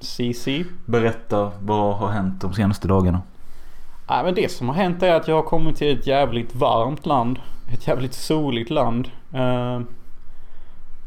[0.00, 0.48] CC.
[0.86, 3.22] Berätta vad har hänt de senaste dagarna?
[4.08, 7.06] Nej men det som har hänt är att jag har kommit till ett jävligt varmt
[7.06, 7.38] land.
[7.72, 9.08] Ett jävligt soligt land.
[9.34, 9.80] Eh,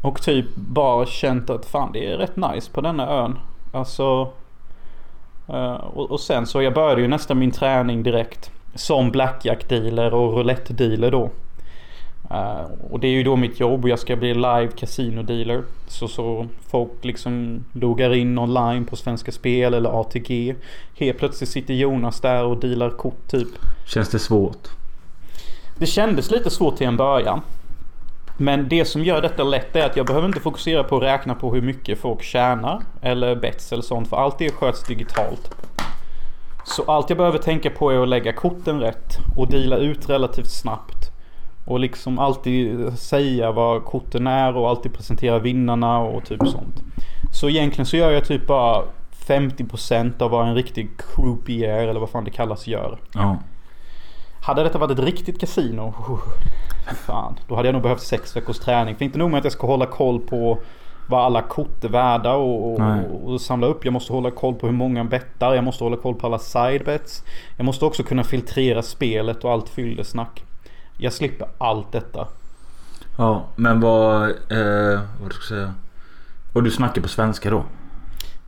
[0.02, 3.38] och typ bara känt att fan det är rätt nice på denna ön.
[3.72, 4.32] Alltså.
[5.48, 8.50] eh, och, och sen så jag började ju nästan min träning direkt.
[8.74, 11.30] Som blackjack-dealer och roulette-dealer då.
[12.30, 15.62] Eh, och det är ju då mitt jobb och jag ska bli live casino dealer.
[15.86, 20.54] Så, så folk liksom loggar in online på Svenska Spel eller ATG.
[20.98, 23.48] Helt plötsligt sitter Jonas där och dealar kort typ.
[23.86, 24.68] Känns det svårt?
[25.78, 27.40] Det kändes lite svårt till en början.
[28.40, 31.34] Men det som gör detta lätt är att jag behöver inte fokusera på att räkna
[31.34, 32.82] på hur mycket folk tjänar.
[33.02, 34.08] Eller bets eller sånt.
[34.08, 35.50] För allt det sköts digitalt.
[36.64, 39.18] Så allt jag behöver tänka på är att lägga korten rätt.
[39.36, 40.97] Och deala ut relativt snabbt.
[41.68, 46.82] Och liksom alltid säga vad korten är och alltid presentera vinnarna och typ sånt.
[47.32, 48.82] Så egentligen så gör jag typ bara
[49.26, 52.98] 50% av vad en riktig croupier eller vad fan det kallas gör.
[53.14, 53.36] Ja.
[54.42, 55.94] Hade detta varit ett riktigt kasino.
[57.06, 58.96] Fan, då hade jag nog behövt sex veckors träning.
[58.96, 60.58] För inte nog med att jag ska hålla koll på
[61.08, 62.80] vad alla kort är värda och, och,
[63.24, 63.84] och samla upp.
[63.84, 65.54] Jag måste hålla koll på hur många bettar.
[65.54, 67.24] Jag måste hålla koll på alla sidebets.
[67.56, 70.44] Jag måste också kunna filtrera spelet och allt fyllesnack.
[71.00, 72.28] Jag slipper allt detta.
[73.16, 74.22] Ja, men vad...
[74.28, 75.74] Eh, vad ska jag säga?
[76.52, 77.64] Och du snackar på svenska då?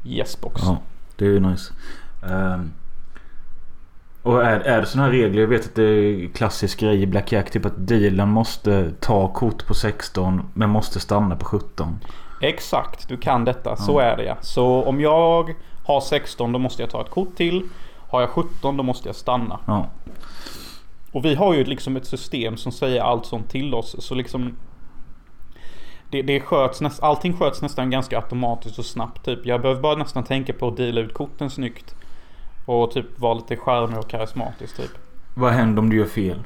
[0.05, 0.63] Yes box.
[0.65, 0.79] Ja,
[1.17, 1.73] det är ju nice.
[2.23, 2.71] Ehm,
[4.23, 5.41] och är, är det sådana här regler?
[5.41, 7.51] Jag vet att det är klassisk grej i Black Jack.
[7.51, 11.99] Typ att dealen måste ta kort på 16 men måste stanna på 17.
[12.41, 13.77] Exakt, du kan detta.
[13.77, 14.37] Så är det ja.
[14.41, 17.69] Så om jag har 16 då måste jag ta ett kort till.
[18.09, 19.59] Har jag 17 då måste jag stanna.
[19.67, 19.87] Ja.
[21.13, 23.97] Och vi har ju liksom ett system som säger allt sånt till oss.
[23.99, 24.57] Så liksom
[26.11, 29.47] det, det sköts näst, allting sköts nästan ganska automatiskt och snabbt typ.
[29.47, 31.95] Jag behöver bara nästan tänka på att deala ut korten snyggt.
[32.67, 34.91] Och typ vara lite charmig och karismatisk typ.
[35.35, 36.43] Vad händer om du gör fel?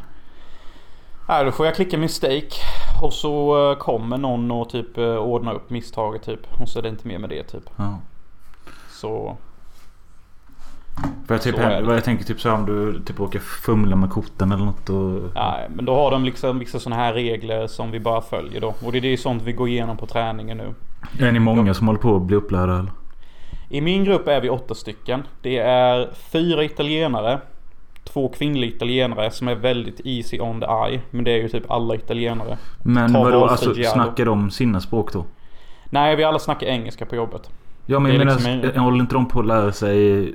[1.29, 2.51] Här, då får jag klicka mistake.
[3.03, 6.61] Och så eh, kommer någon och typ eh, ordna upp misstaget typ.
[6.61, 7.71] Och så är det inte mer med det typ.
[7.77, 7.99] Ja.
[8.91, 9.37] Så
[11.27, 14.11] För jag, typ, vad jag tänker typ så här om du typ råkar fumla med
[14.11, 15.35] korten eller något och...
[15.35, 18.75] nej, men då har de liksom vissa sådana här regler som vi bara följer då.
[18.85, 20.75] Och det är det sånt vi går igenom på träningen nu.
[21.27, 22.93] Är ni många som håller på att bli upplärda eller?
[23.69, 25.23] I min grupp är vi åtta stycken.
[25.43, 27.41] Det är fyra italienare.
[28.05, 31.01] Två kvinnliga italienare som är väldigt easy on the eye.
[31.11, 32.59] Men det är ju typ alla italienare.
[32.83, 35.25] Men vadå, alltså snackar de sina språk då?
[35.91, 37.51] Nej, vi alla snackar engelska på jobbet.
[37.87, 40.35] Ja men jag är menar, liksom en- håller inte de på att lära sig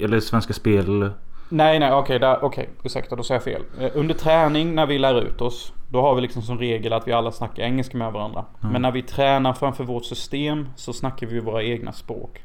[0.00, 1.10] eller Svenska Spel?
[1.48, 3.62] Nej, nej, okej, där- okej, ursäkta, då sa jag fel.
[3.80, 7.08] Eh, Under träning när vi lär ut oss, då har vi liksom som regel att
[7.08, 8.44] vi alla snackar engelska med varandra.
[8.72, 12.42] Men när vi tränar framför vårt system så snackar vi våra egna språk.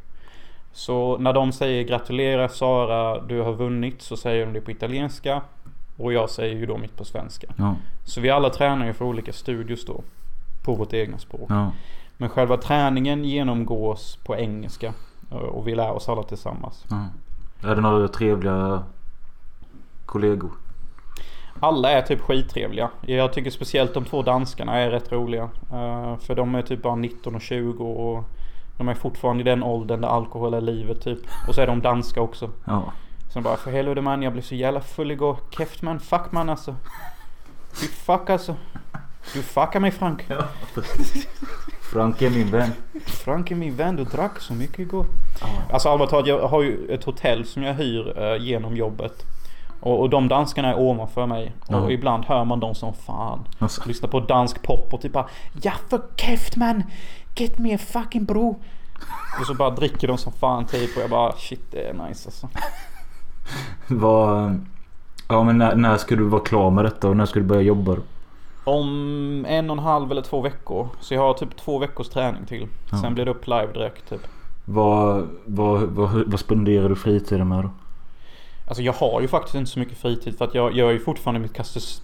[0.73, 5.41] Så när de säger gratulerar Sara, du har vunnit, så säger de det på italienska.
[5.97, 7.47] Och jag säger ju då mitt på svenska.
[7.58, 7.75] Ja.
[8.03, 10.01] Så vi alla tränar ju för olika studios då.
[10.65, 11.45] På vårt egna språk.
[11.49, 11.71] ja.
[12.17, 14.93] Men själva träningen genomgås på engelska.
[15.32, 16.86] eh, Och vi lär oss alla tillsammans.
[16.89, 17.06] ja.
[17.69, 18.84] Är det några trevliga
[20.06, 20.51] kollegor?
[21.60, 22.89] Alla är typ skittrevliga.
[23.01, 25.43] Jag tycker speciellt de två danskarna är rätt roliga.
[25.71, 28.23] Eh, för de är typ bara 19 och 20 och
[28.77, 31.19] de är fortfarande i den åldern där alkohol är livet typ.
[31.47, 32.49] Och så är de danska också.
[32.65, 32.93] Ja.
[33.34, 35.38] Sen bara för helvete man, jag blev så jävla full igår.
[35.58, 36.75] Keft man, fuck man alltså.
[37.73, 38.56] Fy fuck alltså.
[39.34, 40.25] Du fuckar mig Frank.
[41.97, 42.69] Frank är min vän.
[43.05, 45.05] Frank är min vän, du drack så mycket igår.
[45.71, 49.25] Alltså allvarligt talat, jag har ju ett hotell som jag hyr eh, genom jobbet.
[49.79, 51.55] Och, och de danskarna är ovanför mig.
[51.67, 53.47] Och ibland hör man dem som fan.
[53.60, 53.81] Alltså.
[53.88, 55.29] Lyssnar på dansk pop och typ bara
[55.62, 56.83] Ja för keft man!
[57.36, 58.60] Get me a fucking bro!
[59.39, 62.27] Och så bara dricker de som fan typ och jag bara shit det är nice
[62.27, 62.49] alltså.
[63.88, 64.65] Vad...
[65.27, 67.62] Ja men när, när ska du vara klar med detta och när ska du börja
[67.62, 67.97] jobba?
[68.67, 70.88] Om en och en halv eller två veckor.
[70.99, 72.67] Så jag har typ två veckors träning till.
[72.91, 72.97] Ja.
[72.97, 74.21] Sen blir det upp live direkt typ.
[74.65, 77.69] Vad, vad, vad, vad spenderar du fritiden med då?
[78.67, 81.39] Alltså jag har ju faktiskt inte så mycket fritid för att jag gör ju fortfarande
[81.39, 81.53] mitt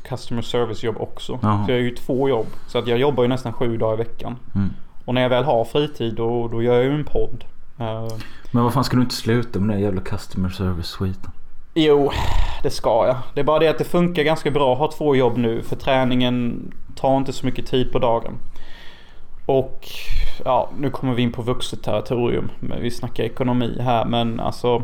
[0.03, 1.39] customer service jobb också.
[1.41, 1.65] Jaha.
[1.65, 2.47] Så jag har ju två jobb.
[2.67, 4.35] Så att jag jobbar ju nästan sju dagar i veckan.
[4.55, 4.69] Mm.
[5.05, 7.45] Och när jag väl har fritid då, då gör jag ju en podd.
[7.79, 8.07] Eh,
[8.51, 11.31] Men vad fan ska du inte sluta med den jävla customer service skiten?
[11.73, 12.11] Jo,
[12.63, 13.17] det ska jag.
[13.33, 15.61] Det är bara det att det funkar ganska bra att ha två jobb nu.
[15.61, 18.37] För träningen tar inte så mycket tid på dagen.
[19.45, 19.87] Och
[20.45, 22.49] ja, nu kommer vi in på vuxet territorium.
[22.81, 24.05] Vi snackar ekonomi här.
[24.05, 24.83] Men alltså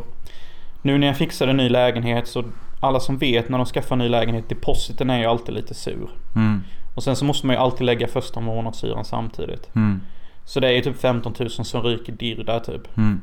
[0.82, 2.44] nu när jag fixade en ny lägenhet så
[2.80, 6.08] alla som vet när de skaffar en ny lägenhet, depositen är ju alltid lite sur.
[6.36, 6.62] Mm.
[6.94, 9.76] Och sen så måste man ju alltid lägga första månadshyran samtidigt.
[9.76, 10.00] Mm.
[10.44, 12.96] Så det är ju typ 15 000 som ryker dirr där typ.
[12.96, 13.22] Mm.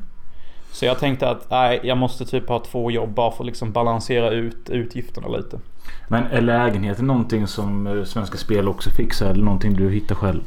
[0.72, 3.72] Så jag tänkte att nej, jag måste typ ha två jobb bara för att liksom
[3.72, 5.60] balansera ut utgifterna lite.
[6.08, 10.42] Men är lägenheten någonting som eh, Svenska Spel också fixar eller någonting du hittar själv?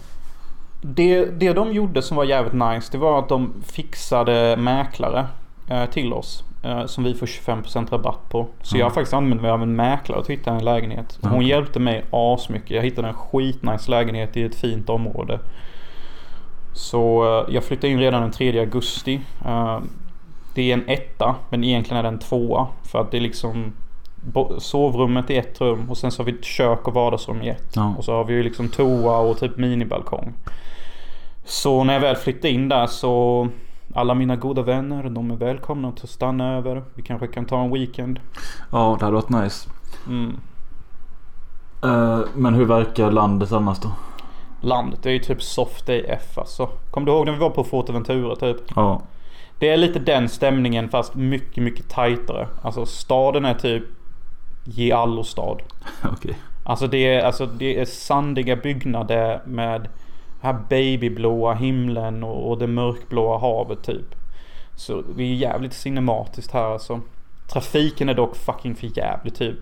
[0.83, 5.27] Det, det de gjorde som var jävligt nice det var att de fixade mäklare
[5.69, 6.45] eh, till oss.
[6.65, 8.47] Eh, som vi får 25% rabatt på.
[8.63, 8.81] Så Mm.
[8.81, 11.19] jag har faktiskt använt mig av en mäklare att hitta en lägenhet.
[11.23, 11.49] Hon Okej.
[11.49, 12.71] hjälpte mig asmycket.
[12.71, 15.39] Jag hittade en skitnice lägenhet i ett fint område.
[16.73, 19.21] Så eh, jag flyttade in redan den 3 augusti.
[20.55, 22.67] Det är en etta men egentligen är det en tvåa.
[22.83, 23.73] För att det är liksom
[24.59, 27.73] sovrummet i ett rum och sen så har vi ett kök och vardagsrum i ett.
[27.77, 27.95] Ja.
[27.99, 30.35] Och så har vi ju liksom toa och typ minibalkong.
[31.45, 33.49] Så när jag väl flyttade in där så
[33.95, 36.83] alla mina goda vänner, de är välkomna att stanna över.
[36.95, 38.21] Vi kanske kan ta en weekend.
[38.73, 39.69] Ja, det hade varit nice.
[40.07, 40.37] Mm.
[41.83, 43.93] Eh, men hur verkar landet annars då?
[44.61, 46.67] Landet är ju typ soft AF alltså.
[46.91, 48.57] Kommer du ihåg när vi var på Forteventura typ?
[48.77, 49.03] Ja.
[49.61, 52.49] Det är lite den stämningen fast mycket, mycket tajtare.
[52.63, 53.83] Alltså staden är typ
[54.65, 55.63] Giallo-stad.
[56.13, 56.35] Okej.
[56.65, 59.91] Alltså det, är, alltså det är sandiga byggnader med den
[60.41, 64.15] här babyblåa himlen och, och det mörkblåa havet typ.
[64.77, 67.01] Så det är jävligt cinematiskt här alltså.
[67.53, 69.59] Trafiken är dock fucking för jävligt typ.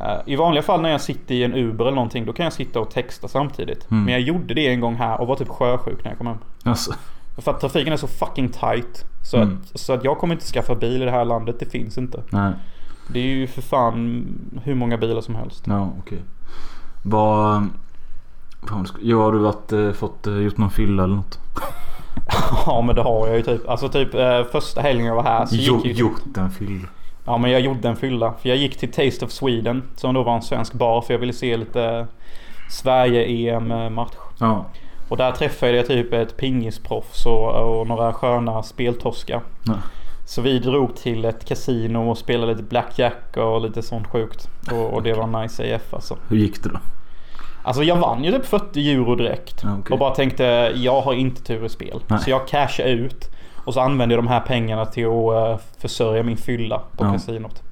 [0.00, 2.52] Eh, I vanliga fall när jag sitter i en Uber eller någonting då kan jag
[2.52, 3.90] sitta och texta samtidigt.
[3.90, 4.04] Mm.
[4.04, 6.38] Men jag gjorde det en gång här och var typ sjösjuk när jag kom hem.
[6.64, 6.94] Alltså.
[7.38, 9.04] För att trafiken är så fucking tight.
[9.22, 9.58] Så, Mm.
[9.72, 11.56] att, så att jag kommer inte skaffa bil i det här landet.
[11.60, 12.22] Det finns inte.
[12.30, 12.52] Nej.
[13.08, 14.24] Det är ju för fan
[14.64, 15.64] hur många bilar som helst.
[15.66, 16.18] Ja, okej.
[17.02, 17.68] Vad...
[18.68, 21.38] Fan, ska- Jo, har du varit, eh, fått, eh, gjort någon fylla eller något?
[22.66, 23.68] Ja men det har jag ju typ.
[23.68, 25.92] Alltså typ eh, första helgen jag var här så Jo, gick ju...
[25.92, 26.88] gjort en fylla.
[27.24, 28.32] Ja men jag gjorde en fylla.
[28.42, 29.82] För jag gick till Taste of Sweden.
[29.96, 31.00] Som då var en svensk bar.
[31.00, 32.06] För jag ville se lite
[32.70, 34.12] Sverige-EM-match.
[34.38, 34.66] Ja.
[35.12, 39.40] Och där träffade jag typ ett pingisproffs och, och några sköna speltorskar.
[39.64, 39.74] ja.
[40.26, 44.48] Så vi drog till ett kasino och spelade lite blackjack och lite sånt sjukt.
[44.72, 46.16] Och, och det var nice AF alltså.
[46.28, 46.78] Hur gick det då?
[47.62, 49.60] Alltså jag vann ju typ 40 euro direkt.
[49.62, 49.92] Ja, okej.
[49.92, 52.00] Och bara tänkte jag har inte tur i spel.
[52.06, 52.18] Nej.
[52.18, 53.30] Så jag cashade ut.
[53.64, 57.12] Och så använde jag de här pengarna till att eh, försörja min fylla på Ja.
[57.12, 57.62] kasinot.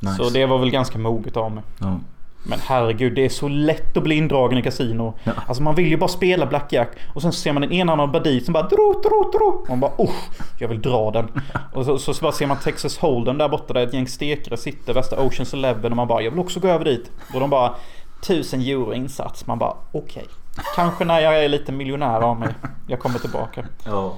[0.00, 0.14] Nice.
[0.14, 1.62] Så det var väl ganska moget av mig.
[1.80, 1.98] Ja.
[2.46, 5.18] Men herregud, det är så lätt att bli indragen i kasino.
[5.24, 5.32] Ja.
[5.46, 6.88] Alltså man vill ju bara spela blackjack.
[7.14, 9.66] Och sen ser man en enarmad bandit som bara dro, dro, dro.
[9.68, 10.14] Man bara oh,
[10.58, 11.28] jag vill dra den.
[11.72, 14.56] Och så, så, så bara ser man Texas Hold'em där borta där ett gäng stekare
[14.56, 14.94] sitter.
[14.94, 15.92] Värsta Oceans Eleven.
[15.92, 17.10] Och man bara jag vill också gå över dit.
[17.34, 17.74] Och de bara
[18.22, 19.46] 1000 euro insats.
[19.46, 20.26] Man bara okej.
[20.76, 22.54] Kanske när jag är lite miljonär av mig.
[22.86, 23.64] Jag kommer tillbaka.
[23.84, 24.16] Ja.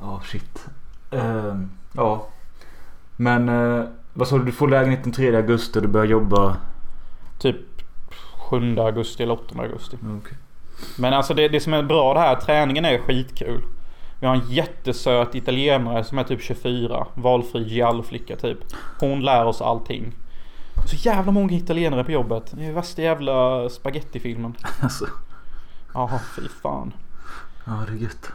[0.00, 0.66] Ja, shit.
[1.10, 2.26] Ehm, ja.
[3.16, 4.44] Men eh, vad sa du?
[4.44, 6.56] Du får lägenhet den 3 augusti och du börjar jobba...
[7.38, 7.56] Typ
[8.50, 9.96] 7 augusti eller 8 augusti.
[10.18, 10.36] Okej.
[10.98, 13.62] Men alltså det, det som är bra det här, träningen är skitkul.
[14.20, 17.06] Vi har en jättesöt italienare som är typ 24.
[17.14, 18.58] Valfri giallo-flicka typ.
[19.00, 20.12] Hon lär oss allting.
[20.86, 22.52] Så jävla många italienare på jobbet.
[22.56, 24.54] Det är värsta jävla spagettifilmen.
[24.82, 25.06] Alltså.
[25.94, 26.92] Jaha, fy fan.
[27.66, 28.30] Ja, det är gött.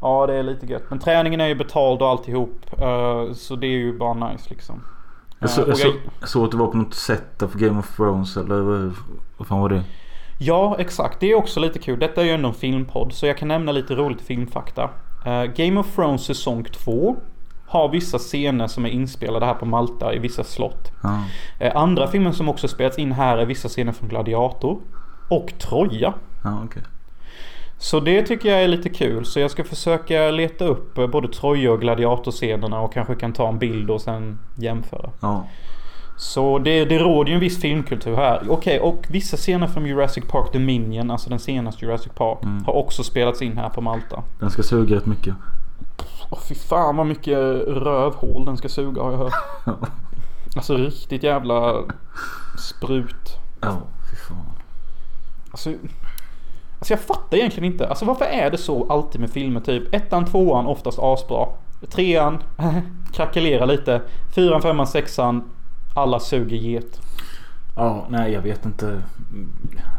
[0.00, 0.82] Ja, det är lite gött.
[0.88, 2.60] Men träningen är ju betald och alltihop.
[2.78, 4.82] eh, Så det är ju bara nice liksom.
[5.38, 5.86] Jag, så, jag, så,
[6.20, 8.60] jag- såg att det var på något sätt av Game of Thrones eller
[9.36, 9.82] vad, fan var det?
[10.38, 11.20] Ja, exakt.
[11.20, 11.98] Det är också lite kul.
[11.98, 14.90] Detta är ju ändå en filmpodd, så jag kan nämna lite roligt filmfakta.
[15.26, 17.16] Eh, Game of Thrones säsong 2
[17.66, 20.92] har vissa scener som är inspelade här på Malta i vissa slott.
[21.02, 21.22] Ja.
[21.60, 24.80] Eh, andra filmer som också spelats in här är vissa scener från Gladiator.
[25.28, 26.14] Och Troja.
[26.44, 26.82] Ja, okej.
[27.78, 29.24] Så det tycker jag är lite kul.
[29.24, 33.48] Så jag ska försöka leta upp eh, både Troja och Gladiator-scenerna och kanske kan ta
[33.48, 35.10] en bild och sen jämföra.
[35.20, 35.46] Ja.
[36.18, 38.42] Så det, det råder ju en viss filmkultur här.
[38.48, 42.64] Okej, och vissa scener från Jurassic Park Dominion, alltså den senaste Jurassic Park, Mm.
[42.64, 44.22] har också spelats in här på Malta.
[44.40, 45.34] Den ska suga rätt mycket.
[46.30, 49.32] Åh fy fan vad mycket rövhål den ska suga har jag hört.
[49.66, 49.76] Ja.
[50.56, 51.74] Alltså riktigt jävla
[52.58, 53.36] sprut.
[53.60, 53.76] Ja,
[54.10, 54.46] fy fan.
[55.50, 55.70] Alltså,
[56.78, 57.88] alltså jag fattar egentligen inte.
[57.88, 59.94] Alltså varför är det så alltid med filmer typ?
[59.94, 61.48] Ettan, tvåan oftast asbra.
[61.90, 62.38] Trean
[63.12, 64.02] krackelerar lite.
[64.34, 65.42] Fyran, femman, sexan.
[65.94, 67.00] Alla suger get.
[67.76, 69.02] Ja, nej jag vet inte.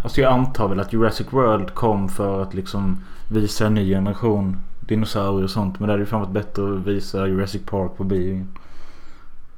[0.04, 4.62] Alltså jag antar väl att Jurassic World kom för att liksom visa en ny generation
[4.80, 5.80] dinosaurier och sånt.
[5.80, 8.46] Men det hade ju fan varit bättre att visa Jurassic Park på bio.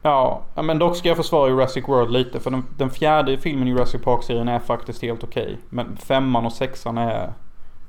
[0.02, 2.40] Ja, ja, men dock ska jag försvara Jurassic World lite.
[2.40, 5.58] För den, den fjärde filmen i Jurassic Park-serien är faktiskt helt okej.
[5.70, 7.34] Men femman och sexan är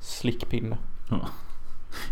[0.00, 0.76] slickpinne.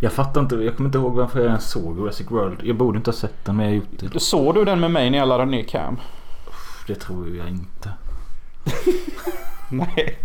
[0.00, 2.60] Jag fattar inte, jag kommer inte ihåg varför jag ens såg Jurassic World.
[2.64, 4.20] Jag borde inte ha sett den men jag har gjort det.
[4.20, 5.96] Såg du den med mig när jag laddade ner Cam?
[6.86, 7.92] Det tror jag inte.
[9.70, 10.18] Nej.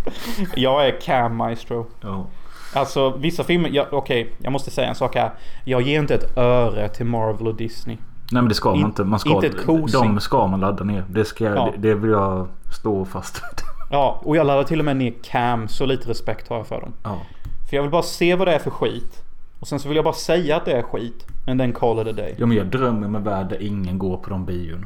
[0.56, 1.88] Jag är Cam Maestro.
[2.02, 2.28] Ja.
[2.74, 5.32] Alltså vissa filmer, ja, okej jag måste säga en sak här.
[5.64, 7.98] Jag ger inte ett öre till Marvel och Disney.
[8.32, 9.04] Nej men det ska man In- inte.
[9.04, 10.02] Man ska, inte ett kosing.
[10.02, 11.04] de ska man ladda ner.
[11.10, 11.74] Det, ska, Ja.
[11.76, 12.48] det, det vill jag
[12.80, 13.66] stå fast vid.
[13.92, 16.82] Ja, och jag laddar till och med ner Cam, så lite respekt har jag för
[16.82, 16.94] dem.
[17.04, 17.22] Ja.
[17.70, 19.24] För jag vill bara se vad det är för skit.
[19.60, 21.26] Och sen så vill jag bara säga att det är skit.
[21.46, 22.36] Men den call it a day.
[22.38, 24.86] ja men jag drömmer med värld där ingen går på de bion.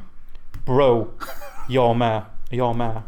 [0.65, 1.07] Bro,
[1.69, 2.21] jag med.
[2.49, 3.01] Jag med.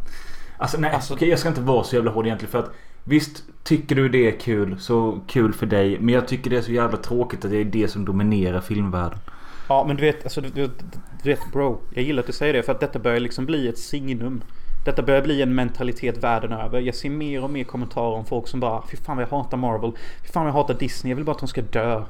[0.58, 2.72] Alltså nej, Alltså- okej jag ska inte vara så jävla hård egentligen för att
[3.04, 5.98] Visst, tycker du det är kul så kul för dig.
[6.00, 9.20] Men jag tycker det är så jävla tråkigt att det är det som dominerar filmvärlden.
[9.70, 10.70] Ja men du vet, alltså, du, du,
[11.24, 11.82] du vet bro.
[11.94, 14.42] Jag gillar att du säger det för att detta börjar liksom bli ett signum.
[14.86, 16.80] Detta börjar bli en mentalitet världen över.
[16.80, 19.58] Jag ser mer och mer kommentarer om folk som bara Fy fan vad jag hatar
[19.58, 19.92] Marvel.
[20.22, 21.12] Fy fan vad jag hatar Disney.
[21.12, 22.04] Jag vill bara att de ska dö.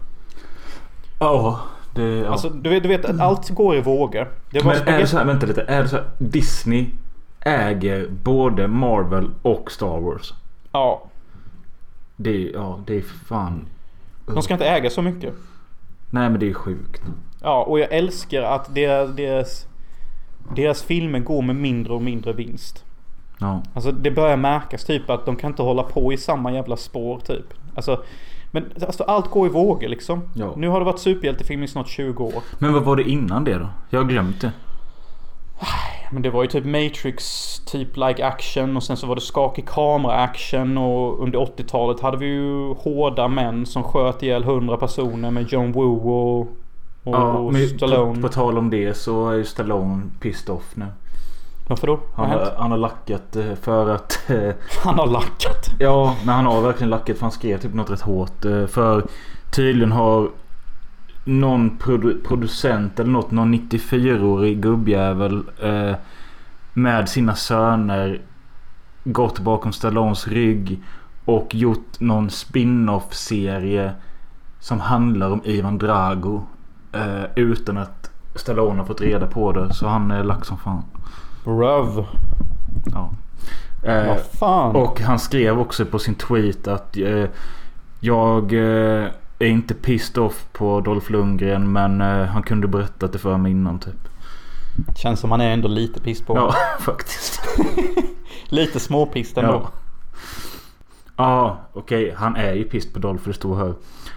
[1.19, 1.59] Ja,
[1.95, 2.03] det...
[2.03, 2.29] Ja.
[2.29, 4.31] Alltså du vet, du vet att allt går i vågor.
[4.51, 5.61] Men är det så här, vänta lite.
[5.61, 6.85] Är det så här, Disney
[7.39, 10.33] äger både Marvel och Star Wars.
[10.71, 11.03] Ja.
[12.15, 13.65] Det är, ja, det är fan...
[14.25, 15.33] De ska inte äga så mycket.
[16.09, 17.01] Nej men det är sjukt.
[17.41, 19.67] Ja, och jag älskar att deras, deras,
[20.55, 22.85] deras filmer går med mindre och mindre vinst.
[23.39, 23.63] Ja.
[23.73, 27.19] Alltså det börjar märkas typ att de kan inte hålla på i samma jävla spår
[27.19, 27.53] typ.
[27.75, 28.03] Alltså,
[28.51, 30.21] men alltså, allt går i vågor liksom.
[30.33, 30.53] Ja.
[30.57, 32.43] Nu har det varit superhjältefilm i snart 20 år.
[32.59, 33.67] Men vad var det innan det då?
[33.89, 34.51] Jag har glömt det.
[36.11, 37.23] Men det var ju typ Matrix,
[37.59, 42.17] typ like action och sen så var det skakig kamera action och under 80-talet hade
[42.17, 46.47] vi ju hårda män som sköt ihjäl 100 personer med John Woo och,
[47.03, 48.15] och, och men Stallone.
[48.15, 50.85] På, på tal om det så är ju Stallone pissed off nu.
[51.67, 51.99] Varför då?
[52.15, 54.29] Han har han har lackat eh, för att...
[54.29, 54.51] eh,
[54.83, 55.69] Han har lackat.
[55.79, 58.45] Ja, men han har verkligen lackat för han skrev typ något rätt hårt.
[58.45, 59.03] eh, För
[59.51, 60.29] tydligen har
[61.25, 65.95] någon produ- producent eller något, någon 94-årig gubbjävel eh,
[66.73, 68.21] med sina söner
[69.03, 70.79] gått bakom Stallones rygg
[71.25, 73.91] och gjort någon spin-off serie
[74.59, 76.43] som handlar om Ivan Drago.
[76.91, 79.73] Eh, utan att Stallone har fått reda på det.
[79.73, 80.83] Så han är lack som fan.
[81.45, 82.05] Röv.
[82.93, 83.09] Ja.
[83.83, 84.75] Eh, Vad fan.
[84.75, 87.25] och han skrev också på sin tweet att eh,
[87.99, 89.07] jag eh,
[89.39, 93.51] är inte pissed off på Dolph Lundgren men eh, han kunde berättat det för mig
[93.51, 94.09] innan typ.
[94.95, 96.35] Känns som han är ändå lite piss på.
[96.35, 97.41] Ja, faktiskt.
[98.49, 99.69] Lite småpiss ändå.
[101.15, 102.13] Ja, ah, okej.
[102.17, 103.73] Han är ju pissed på Dolph för det står här.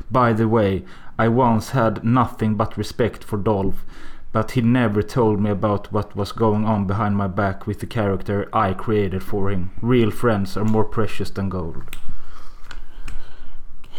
[0.08, 0.82] By the way,
[1.18, 3.84] I once had nothing but respect for Dolph.
[4.32, 7.86] But he never told me about what was going on behind my back with the
[7.86, 9.70] character I created for him.
[9.82, 11.82] Real friends are more precious than gold.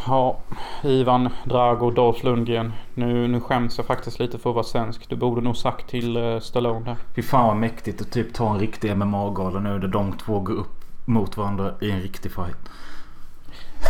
[0.08, 0.38] Ja,
[0.84, 2.74] Ivan Drago, Dolph Lundgren.
[2.94, 5.10] Nu, nu skäms jag faktiskt lite för att vara svensk.
[5.10, 6.96] Du borde nog sagt till uh, Stallone där.
[7.16, 10.54] Fy fan vad mäktigt att typ ta en riktig MMA-gala nu där de två går
[10.54, 12.70] upp mot varandra i en riktig fight.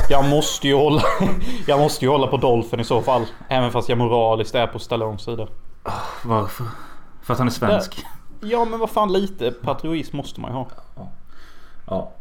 [0.10, 1.02] Jag måste ju hålla,
[1.68, 3.26] jag måste ju hålla på Dolphin i så fall.
[3.48, 5.48] Även fast jag moraliskt är på Stallones sida.
[6.24, 6.66] Varför?
[7.22, 8.06] För att han är svensk?
[8.42, 10.68] Ja men vad fan lite patriotism måste man ju ha.
[11.88, 12.12] Ja.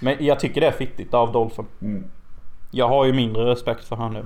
[0.00, 1.66] Men jag tycker det är fittigt av Dolphin.
[1.82, 2.04] Mm.
[2.70, 4.24] Jag har ju mindre respekt för han nu.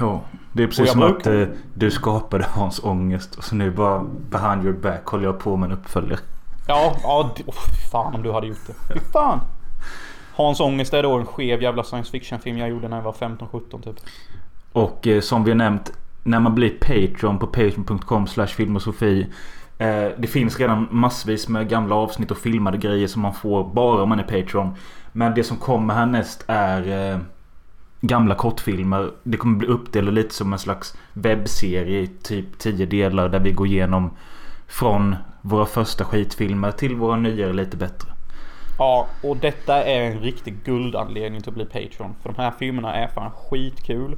[0.00, 0.20] Ja,
[0.52, 4.04] det är precis som bruk- att eh, du skapade Hans ångest och så nu bara
[4.30, 6.20] behind your back håller jag på med en uppföljare.
[6.68, 7.30] Ja, ja.
[7.46, 7.54] Oh,
[7.92, 8.94] fan om du hade gjort det.
[8.94, 9.40] Fy fan.
[10.36, 13.12] Hans Ångest är då en skev jävla science fiction film jag gjorde när jag var
[13.12, 13.96] 15-17 typ.
[14.72, 19.26] Och eh, som vi har nämnt, när man blir Patreon på patreon.com slash filmosofi.
[19.78, 24.02] Eh, det finns redan massvis med gamla avsnitt och filmade grejer som man får bara
[24.02, 24.74] om man är Patreon.
[25.12, 27.18] Men det som kommer härnäst är eh,
[28.00, 29.10] gamla kortfilmer.
[29.22, 33.52] Det kommer bli uppdelat lite som en slags webbserie i typ 10 delar där vi
[33.52, 34.10] går igenom
[34.66, 38.13] från våra första skitfilmer till våra nyare lite bättre.
[38.78, 42.14] Ja, och detta är en riktig guldanledning till att bli Patreon.
[42.22, 44.16] För de här filmerna är fan skitkul.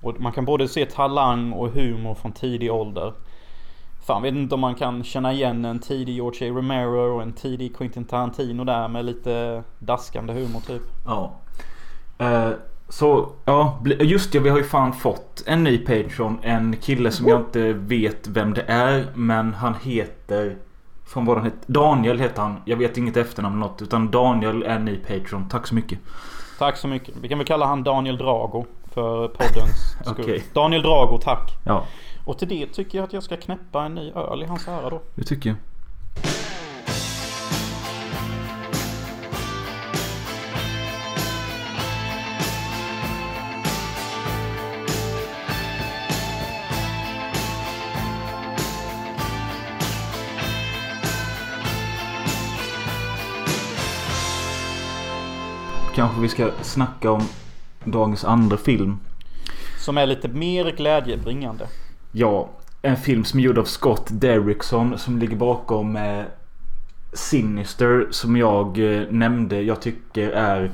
[0.00, 3.12] Och man kan både se talang och humor från tidig ålder.
[4.06, 6.54] Fan, vet inte om man kan känna igen en tidig George A.
[6.54, 10.82] Romero och en tidig Quentin Tarantino där med lite daskande humor typ.
[11.06, 11.32] Ja.
[12.22, 12.52] Uh,
[12.88, 14.38] så ja, just det.
[14.38, 16.38] Vi har ju fan fått en ny Patreon.
[16.42, 19.06] En kille som jag inte vet vem det är.
[19.14, 20.56] Men han heter...
[21.12, 21.58] Från vad han heter.
[21.66, 22.56] Daniel heter han.
[22.64, 23.82] Jag vet inget efternamn eller något.
[23.82, 25.48] Utan Daniel är ny Patreon.
[25.48, 25.98] Tack så mycket.
[26.58, 27.14] Tack så mycket.
[27.20, 30.14] Vi kan väl kalla han Daniel Drago för poddens skull.
[30.24, 30.44] Okej.
[30.52, 31.50] Daniel Drago, tack.
[31.64, 31.84] Ja,
[32.24, 34.90] Och till det tycker jag att jag ska knäppa en ny öl i hans ära
[34.90, 35.00] då.
[35.14, 35.56] det tycker jag.
[55.94, 57.22] Kanske vi ska snacka om
[57.84, 58.98] dagens andra film.
[59.78, 61.66] Som är lite mer glädjebringande.
[62.12, 62.48] Ja,
[62.82, 66.22] en film som är gjord av Scott Derrickson som ligger bakom eh,
[67.12, 69.62] Sinister som jag eh, nämnde.
[69.62, 70.70] Jag tycker är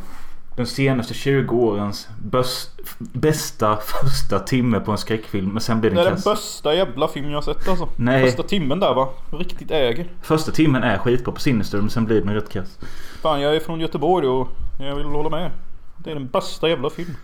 [0.56, 5.48] de senaste 20 årens bös, bästa första timme på en skräckfilm.
[5.48, 6.24] Men sen blir Det den är den kass.
[6.24, 7.88] bästa jävla film jag har sett alltså.
[7.96, 8.24] Nej.
[8.24, 9.08] Första timmen där va?
[9.32, 10.06] Riktigt äger.
[10.22, 12.78] Första timmen är skitbra på Sinister men sen blir den rätt kass.
[13.22, 14.48] Fan jag är från Göteborg och
[14.86, 15.50] jag vill hålla med.
[15.96, 17.14] Det är den bästa jävla film.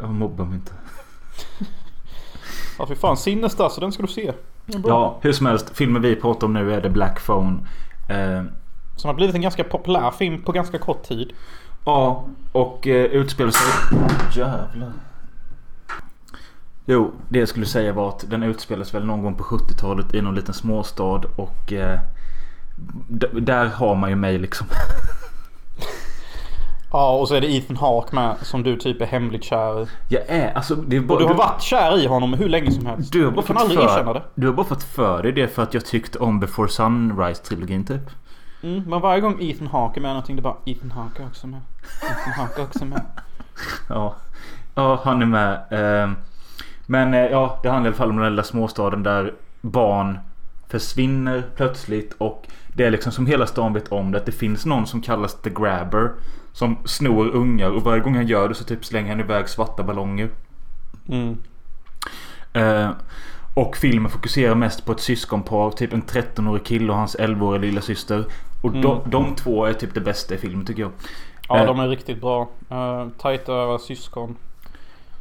[0.00, 0.72] Jag mobbar mig inte.
[2.78, 4.32] Ja fy fan Sinister så den ska du se.
[4.66, 5.70] Ja, hur som helst.
[5.76, 7.58] Filmen vi pratar om nu är The Black Phone.
[8.08, 8.42] Eh,
[8.96, 11.32] Som har blivit en ganska populär film på ganska kort tid.
[11.84, 13.98] Ja, och eh, utspelar sig...
[14.36, 14.92] Jävlar.
[16.86, 20.20] Jo, det jag skulle säga var att den utspelas väl någon gång på 70-talet i
[20.22, 21.72] någon liten småstad och...
[21.72, 22.00] Eh,
[23.32, 24.66] där har man ju mig liksom.
[26.92, 29.86] Ja och så är det Ethan Hawke med som du typ är hemligt kär i.
[30.08, 30.74] Jag är alltså...
[30.74, 33.12] Det är bara, Och du har varit kär i honom hur länge som helst.
[33.12, 34.20] du har bara kan fått aldrig erkänna det.
[34.20, 37.86] för, Du har bara fått för dig det för att jag tyckte om Before Sunrise-trilogin
[37.86, 38.10] typ.
[38.62, 41.46] Mm, men varje gång Ethan Hawke är med någonting det är bara Ethan Hawke också
[41.46, 41.60] med.
[42.02, 43.02] Ethan Hawke också med.
[43.88, 44.14] Ja,
[44.74, 45.54] ja han är med.
[46.04, 46.10] Eh,
[46.86, 50.18] Men eh, ja, det handlar i alla fall om den lilla småstaden där barn
[50.68, 54.18] försvinner plötsligt och det är liksom som hela stan vet om det.
[54.18, 56.10] Att det finns någon som kallas The Grabber.
[56.58, 59.82] Som snor ungar och varje gång han gör det så typ slänger han iväg svarta
[59.82, 60.28] ballonger.
[61.08, 61.36] Mm.
[62.52, 62.90] Eh,
[63.54, 65.70] och filmen fokuserar mest på ett syskonpar.
[65.70, 68.24] Typ en 13-årig kille och hans 11-åriga lilla syster.
[68.62, 68.82] Och Mm.
[68.82, 70.90] de, de två är typ det bästa i filmen tycker jag.
[71.48, 71.66] Ja Eh.
[71.66, 72.48] de är riktigt bra.
[72.72, 74.36] Uh, tajta syskon.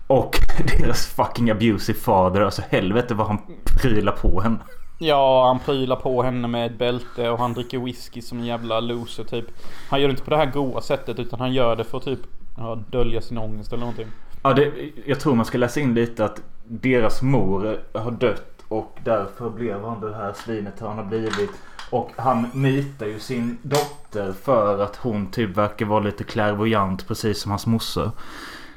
[0.07, 0.39] Och
[0.79, 2.41] deras fucking abusive father.
[2.41, 3.37] Alltså helvete vad han
[3.81, 4.57] prylar på henne.
[4.97, 8.79] Ja han prylar på henne med ett bälte och han dricker whisky som en jävla
[8.79, 9.45] loser typ.
[9.89, 12.03] Han gör det inte på det här goa sättet utan han gör det för att
[12.03, 12.19] typ
[12.57, 14.07] ja, dölja sin ångest eller någonting.
[14.43, 14.73] Ja, det,
[15.05, 19.83] jag tror man ska läsa in lite att deras mor har dött och därför blev
[19.85, 21.51] han det här svinet han har blivit.
[21.89, 27.41] Och han nitar ju sin dotter för att hon typ verkar vara lite klärvoajant precis
[27.41, 28.11] som hans morsa.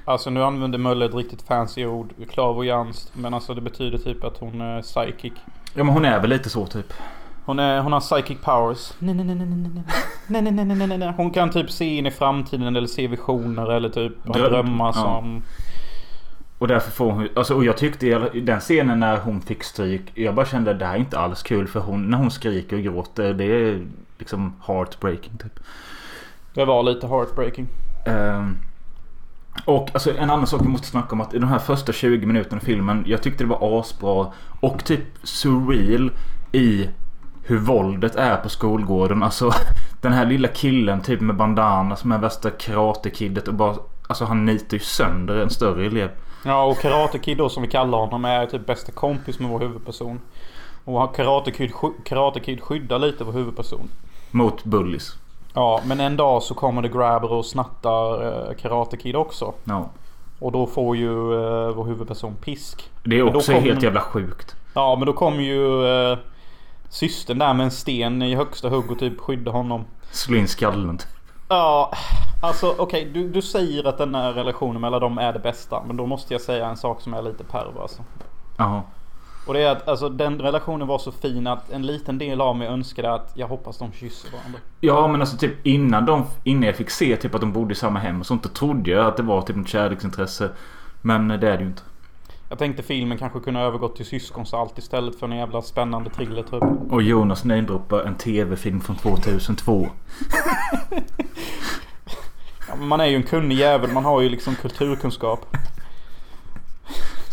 [0.04, 2.12] Alltså nu använder Möller ett riktigt fancy ord.
[2.30, 3.12] Klavoyans.
[3.14, 5.32] Men alltså det betyder typ att hon är psychic.
[5.74, 6.92] Ja men hon är väl lite så typ.
[7.44, 8.92] Hon, är, hon har psychic powers.
[8.98, 9.84] Nej, nej, nej, nej, nej, nej.
[10.26, 11.12] Nej, nej, nej, nej, nej, nej.
[11.16, 14.92] Hon kan typ se in i framtiden eller se visioner eller typ Dröm- drömmar ja.
[14.92, 15.42] som...
[16.58, 20.02] Och därför får hon alltså, Och jag tyckte i den scenen när hon fick stryk.
[20.14, 22.76] Jag bara kände att det här är inte alls kul för hon, när hon skriker
[22.76, 23.34] och gråter.
[23.34, 23.86] Det är
[24.18, 25.60] liksom heartbreaking typ.
[26.54, 27.66] Det var lite heartbreaking.
[28.06, 28.56] Ehm,
[29.64, 32.26] och alltså en annan sak vi måste snacka om att i de här första 20
[32.26, 33.04] minuterna i filmen.
[33.06, 34.32] Jag tyckte det var asbra.
[34.60, 36.12] Och typ surreal
[36.52, 36.88] i
[37.42, 39.22] hur våldet är på skolgården.
[39.22, 39.52] Alltså
[40.00, 43.74] den här lilla killen typ med bandana som är värsta karatekiddet och bara
[44.06, 46.10] Alltså han nitar ju sönder en större elev.
[46.44, 49.60] Ja och Karate Kid då som vi kallar honom är typ bästa kompis med vår
[49.60, 50.20] huvudperson.
[50.84, 53.88] Och Karate Kid, sky- Karate Kid skyddar lite vår huvudperson.
[54.30, 55.16] Mot bullies.
[55.54, 59.54] Ja men en dag så kommer det grabber och snattar eh, Karate Kid också.
[59.64, 59.90] Ja.
[60.38, 62.90] Och då får ju uh, vår huvudperson pisk.
[63.04, 64.56] Det är Men också helt jävla sjukt.
[64.74, 66.18] Ja men då kommer ju uh,
[66.88, 69.84] systern där med en sten i högsta hugg och typ skydda honom.
[70.10, 70.98] Slå in skallen.
[71.48, 71.92] Ja,
[72.42, 75.82] alltså okej du, du säger att den här relationen mellan dem är det bästa.
[75.86, 78.02] Men då måste jag säga en sak som är lite pervo alltså.
[78.56, 78.82] Jaha.
[79.46, 82.56] Och det är att alltså, den relationen var så fin att en liten del av
[82.56, 84.58] mig önskade att jag hoppas de kysser varandra.
[84.80, 87.74] Ja men alltså typ innan de, innan jag fick se typ att de bodde i
[87.74, 88.42] samma hem och sånt.
[88.42, 90.50] Då trodde jag att det var typ ett kärleksintresse.
[91.02, 91.82] Men det är det ju inte.
[92.48, 96.92] Jag tänkte filmen kanske kunde övergått till syskonsalt istället för en jävla spännande thriller typ.
[96.92, 99.88] Och Jonas namedroppar en tv-film från 2002.
[102.68, 105.56] Ja, man är ju en kunnig jävel, man har ju liksom kulturkunskap.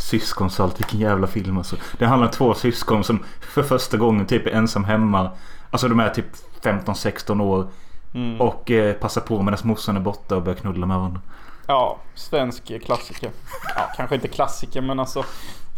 [0.07, 1.75] Syskonsalt, vilken jävla film alltså.
[1.97, 5.31] Det handlar om två syskon som för första gången typ är ensam hemma.
[5.69, 6.25] Alltså de är typ
[6.63, 7.67] 15-16 år.
[8.13, 8.41] Mm.
[8.41, 11.21] Och eh, passar på medan morsan är borta och börjar knulla med varandra.
[11.67, 13.29] Ja, svensk klassiker.
[13.75, 15.23] Ja, kanske inte klassiker men alltså.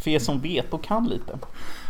[0.04, 1.40] För er som vet och kan lite.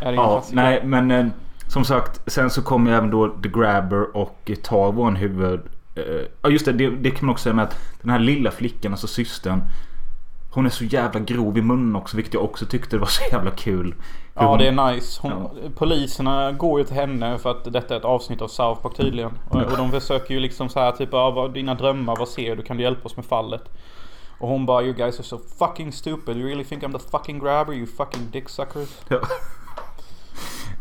[0.00, 0.56] Är det Ja, klassiker?
[0.56, 1.26] nej men eh,
[1.68, 2.20] som sagt.
[2.32, 5.60] Sen så kommer även då The Grabber och eh, tar våran huvud.
[5.94, 6.02] eh,
[6.42, 8.92] Ja just det, det, det kan man också säga med att den här lilla flickan,
[8.92, 9.62] alltså systern.
[10.52, 13.50] Hon är så jävla grov i munnen också vilket jag också tyckte var så jävla
[13.50, 13.94] kul.
[14.34, 15.18] Ja hon- det är nice.
[15.22, 15.50] Hon, Ja.
[15.76, 19.30] Poliserna går ju till henne för att detta är ett avsnitt av South Park tydligen.
[19.48, 22.56] Och, och de försöker ju liksom så här typ av vad dina drömmar, vad ser
[22.56, 22.62] du?
[22.62, 23.62] Kan du hjälpa oss med fallet?
[24.38, 26.36] Och hon bara you guys are so fucking stupid.
[26.36, 28.88] You really think I'm the fucking grabber you fucking dicksuckers?
[29.08, 29.18] Ja.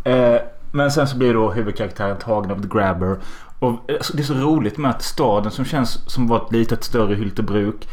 [0.04, 0.42] Eh,
[0.72, 3.18] men sen så blir då huvudkaraktären tagen av The Grabber.
[3.60, 6.84] Och eh, det är så roligt med att staden som känns som var ett litet
[6.84, 7.88] större Hyltebruk.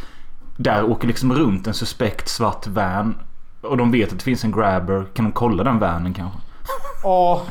[0.57, 3.19] Där åker liksom runt en suspekt svart van.
[3.61, 5.07] Och de vet att det finns en Grabber.
[5.15, 6.39] Kan de kolla den vanen kanske?
[7.03, 7.43] Ja,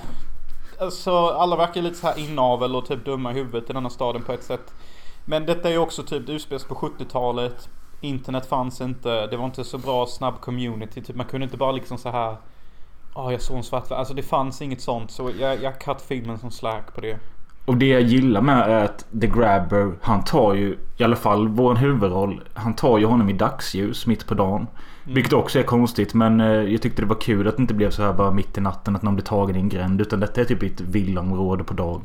[0.80, 4.22] alltså alla verkar lite så här inavel och typ dumma i huvudet i denna staden
[4.22, 4.74] på ett sätt.
[5.26, 7.70] Men detta är ju också typ utspelas på 70-talet.
[8.02, 9.28] Internet fanns inte.
[9.28, 11.02] Det var inte så bra snabb community.
[11.02, 12.38] Typ man kunde inte bara liksom så här.
[13.16, 15.12] Ja, jag såg en svart Alltså det fanns inget sånt.
[15.12, 17.20] Så jag, jag cut filmen som slack på det.
[17.66, 21.48] Och det jag gillar med är att The Grabber, han tar ju i alla fall
[21.48, 22.42] vår huvudroll.
[22.54, 24.68] Han tar ju honom i dagsljus mitt på dagen.
[25.04, 27.90] Vilket också är konstigt men eh, jag tyckte det var kul att det inte blev
[27.90, 30.02] så här bara mitt i natten att någon blir tagen i en gränd.
[30.02, 32.02] Utan detta är typ ett villaområde på dagen.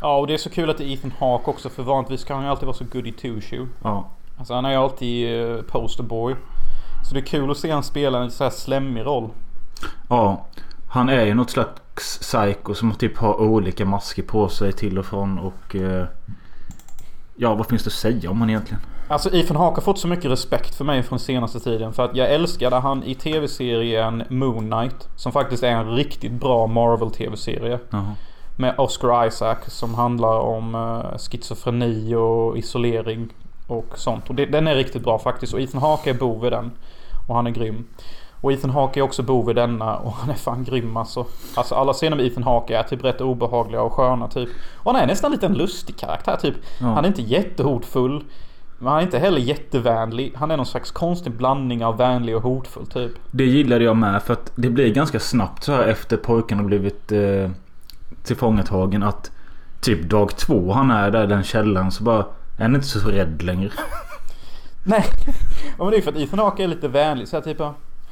[0.00, 1.68] Ja, och det är så kul att det är Ethan Hawke också.
[1.68, 3.66] För vanligtvis kan han ju alltid vara så goody two shoe.
[3.82, 4.10] Ja.
[4.38, 6.34] Alltså han är ju alltid uh, posterboy.
[7.08, 9.30] Så det är kul att se han spela en så här slemmig roll.
[10.08, 10.46] Ja.
[10.88, 15.06] Han är ju något slags psycho som typ har olika masker på sig till och
[15.06, 15.76] från och...
[15.76, 16.06] Eh,
[17.36, 18.80] ja, vad finns det att säga om han egentligen?
[19.08, 21.92] Alltså Ethan Hawke har fått så mycket respekt för mig från senaste tiden.
[21.92, 25.08] För att jag älskade han i tv-serien Moon Knight.
[25.16, 27.78] Som faktiskt är en riktigt bra Marvel tv-serie.
[27.90, 28.14] Jaha.
[28.56, 33.28] Med Oscar Isaac som handlar om uh, schizofreni och isolering.
[33.66, 34.28] Och sånt.
[34.28, 35.54] Och det, den är riktigt bra faktiskt.
[35.54, 36.72] Och Ethan Hawke är bov i den.
[37.28, 37.84] Och han är grym.
[38.46, 41.26] Och Ethan Hawke är också bov i denna och han är fan grym alltså.
[41.54, 44.48] Alltså alla scener med Ethan Hawke är typ rätt obehagliga och sköna typ.
[44.76, 46.54] Och han är nästan lite en lustig karaktär typ.
[46.80, 46.86] Ja.
[46.86, 48.24] Han är inte jättehotfull.
[48.78, 50.32] Men han är inte heller jättevänlig.
[50.36, 53.12] Han är någon slags konstig blandning av vänlig och hotfull typ.
[53.30, 56.64] Det gillade jag med för att det blir ganska snabbt så här efter pojken har
[56.64, 57.50] blivit eh,
[58.22, 59.30] tillfångatagen att
[59.80, 62.26] typ dag två han är där i den källaren så bara
[62.58, 63.70] är han inte så rädd längre.
[64.84, 65.04] Nej.
[65.78, 67.28] Men det är för att Ethan Hawke är lite vänlig.
[67.28, 67.60] Så här typ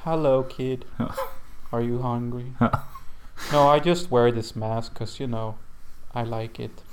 [0.04, 0.84] Hello kid.
[1.70, 2.52] Are you hungry?
[3.52, 5.54] No I just wear this mask cause you know
[6.14, 6.84] I like it.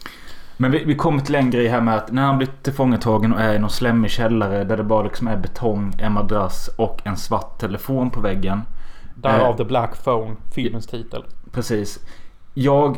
[0.58, 3.42] Men vi, vi kommer till en grej här med att när han blir tillfångatagen och
[3.42, 7.18] är i någon slemmig källare där det bara liksom är betong, en madrass och en
[7.18, 8.62] svart telefon på väggen.
[9.16, 9.58] Därav Eh.
[9.58, 11.24] The Black Phone, filmens titel.
[11.52, 12.00] Precis.
[12.54, 12.98] Jag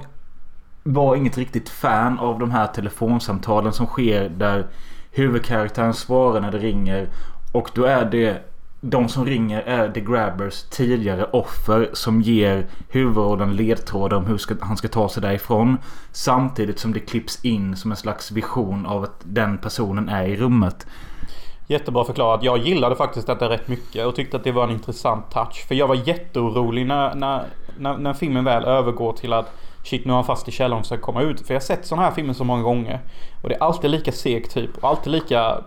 [0.84, 4.68] var inget riktigt fan av de här telefonsamtalen som sker där
[5.11, 7.09] huvudkaraktären svarar när det ringer.
[7.51, 8.53] Och då är det
[8.86, 14.55] de som ringer är The Grabbers tidigare offer som ger huvudrollen ledtrådar om hur ska,
[14.61, 15.77] han ska ta sig därifrån.
[16.11, 20.36] Samtidigt som det klipps in som en slags vision av att den personen är i
[20.36, 20.88] rummet.
[21.67, 22.43] Jättebra förklarat.
[22.43, 25.67] Jag gillade faktiskt detta rätt mycket och tyckte att det var en intressant touch.
[25.67, 27.45] För jag var jätteorolig när, när,
[27.77, 29.53] när, när filmen väl övergår till att
[29.84, 31.47] Shit nu är han fast i källaren och försöker komma ut.
[31.47, 32.99] För jag har sett sådana här filmer så många gånger.
[33.41, 34.77] Och det är alltid lika segt typ.
[34.77, 35.63] Och alltid lika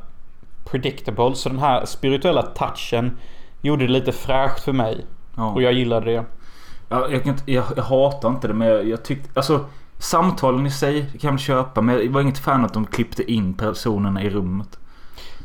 [0.70, 1.34] predictable.
[1.34, 3.18] Så den här spirituella touchen
[3.60, 5.06] gjorde det lite fräscht för mig.
[5.36, 5.52] Ja.
[5.52, 6.24] Och jag gillade det.
[6.88, 9.30] Ja, jag, kan inte, jag, jag hatar inte det men jag, jag tyckte...
[9.34, 9.64] Alltså
[9.98, 13.54] samtalen i sig kan jag köpa men jag var inget fan att de klippte in
[13.54, 14.78] personerna i rummet.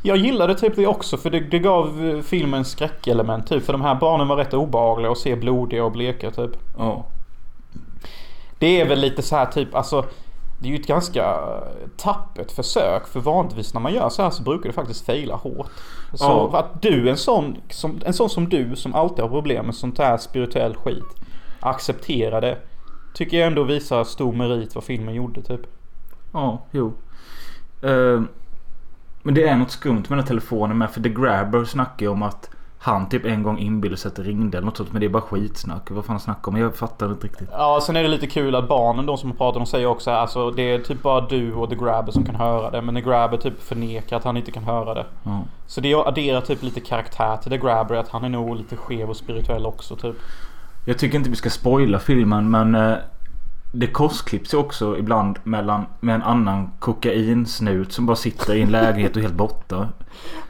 [0.02, 3.64] Jag gillade typ det också för det, det gav eh, filmen skräckelement typ.
[3.64, 6.50] För de här barnen var rätt obehagliga och se blodiga och bleka typ.
[6.78, 7.06] Ja.
[8.58, 10.04] Det är väl lite så här typ alltså
[10.62, 11.36] Det är ju ett ganska
[11.96, 15.70] tappert försök för vanligtvis när man gör så här så brukar det faktiskt faila hårt.
[16.14, 16.58] Så Ja.
[16.58, 19.98] att du en sån, som, en sån som du som alltid har problem med sånt
[19.98, 21.04] här spirituell skit
[21.60, 22.58] accepterar det.
[23.14, 25.60] Tycker jag ändå visar stor merit vad filmen gjorde typ.
[26.32, 26.92] Ja, jo.
[27.82, 28.22] Eh,
[29.22, 30.90] men det är något skumt med den här telefonen med.
[30.90, 32.50] För The Grabber snackar ju om att
[32.84, 34.92] han typ en gång inbillade sig att det ringde eller något sånt.
[34.92, 35.90] Men det är bara skitsnack.
[35.90, 36.58] Vad fan snackar om?
[36.58, 37.48] Jag fattar inte riktigt.
[37.52, 40.10] Ja, sen är det lite kul att barnen de som har pratat de säger också
[40.10, 42.82] alltså det är typ bara du och The Grabber som kan höra det.
[42.82, 45.04] Men The Grabber typ förnekar att han inte kan höra det.
[45.22, 45.44] Ja.
[45.66, 49.10] Så det adderar typ lite karaktär till The Grabber att han är nog lite skev
[49.10, 50.16] och spirituell också typ.
[50.84, 52.94] Jag tycker inte vi ska spoila filmen men eh,
[53.72, 58.70] det korsklipps ju också ibland mellan med en annan kokainsnut som bara sitter i en
[58.70, 59.88] lägenhet och helt borta.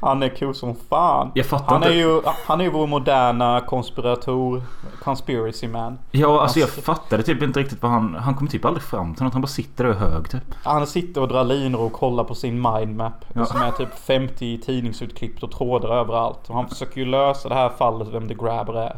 [0.01, 1.31] Han är cool som fan.
[1.35, 1.99] Jag fattar Han är inte.
[1.99, 4.63] ju, han är ju vår moderna konspirator,
[5.03, 5.99] conspiracy man.
[6.11, 8.15] Ja, alltså jag Alltså- fattade typ inte riktigt vad han...
[8.15, 9.33] Han kommer typ aldrig fram till något.
[9.33, 10.55] Han bara sitter där och är hög typ.
[10.65, 13.25] Han sitter och drar linor och kollar på sin mindmap.
[13.33, 13.47] Ja.
[13.47, 16.49] Som är typ 50 tidningsutklipp och trådar överallt.
[16.49, 18.97] Och han försöker ju lösa det här fallet vem The Grabber är.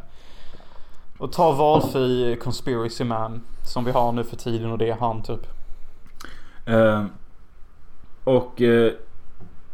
[1.18, 3.40] Och ta valfri conspiracy man.
[3.62, 5.46] Som vi har nu för tiden och det är han typ.
[6.66, 7.04] Eh,
[8.24, 8.92] och eh,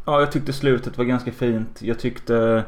[0.05, 1.83] ja, jag tyckte slutet var ganska fint.
[1.83, 2.65] Jag tyckte...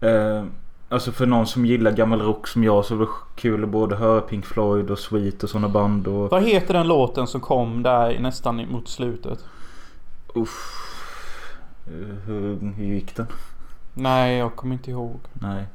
[0.00, 0.44] Eh,
[0.88, 3.96] alltså för någon som gillar gammal rock som jag så var det kul att både
[3.96, 6.06] höra Pink Floyd och Sweet och sådana band.
[6.06, 9.44] Och, Vad heter den låten som kom där nästan mot slutet?
[10.34, 10.72] uff,
[12.26, 13.26] hur, hur gick den?
[13.94, 15.20] Nej, jag kommer inte ihåg.
[15.32, 15.66] Nej.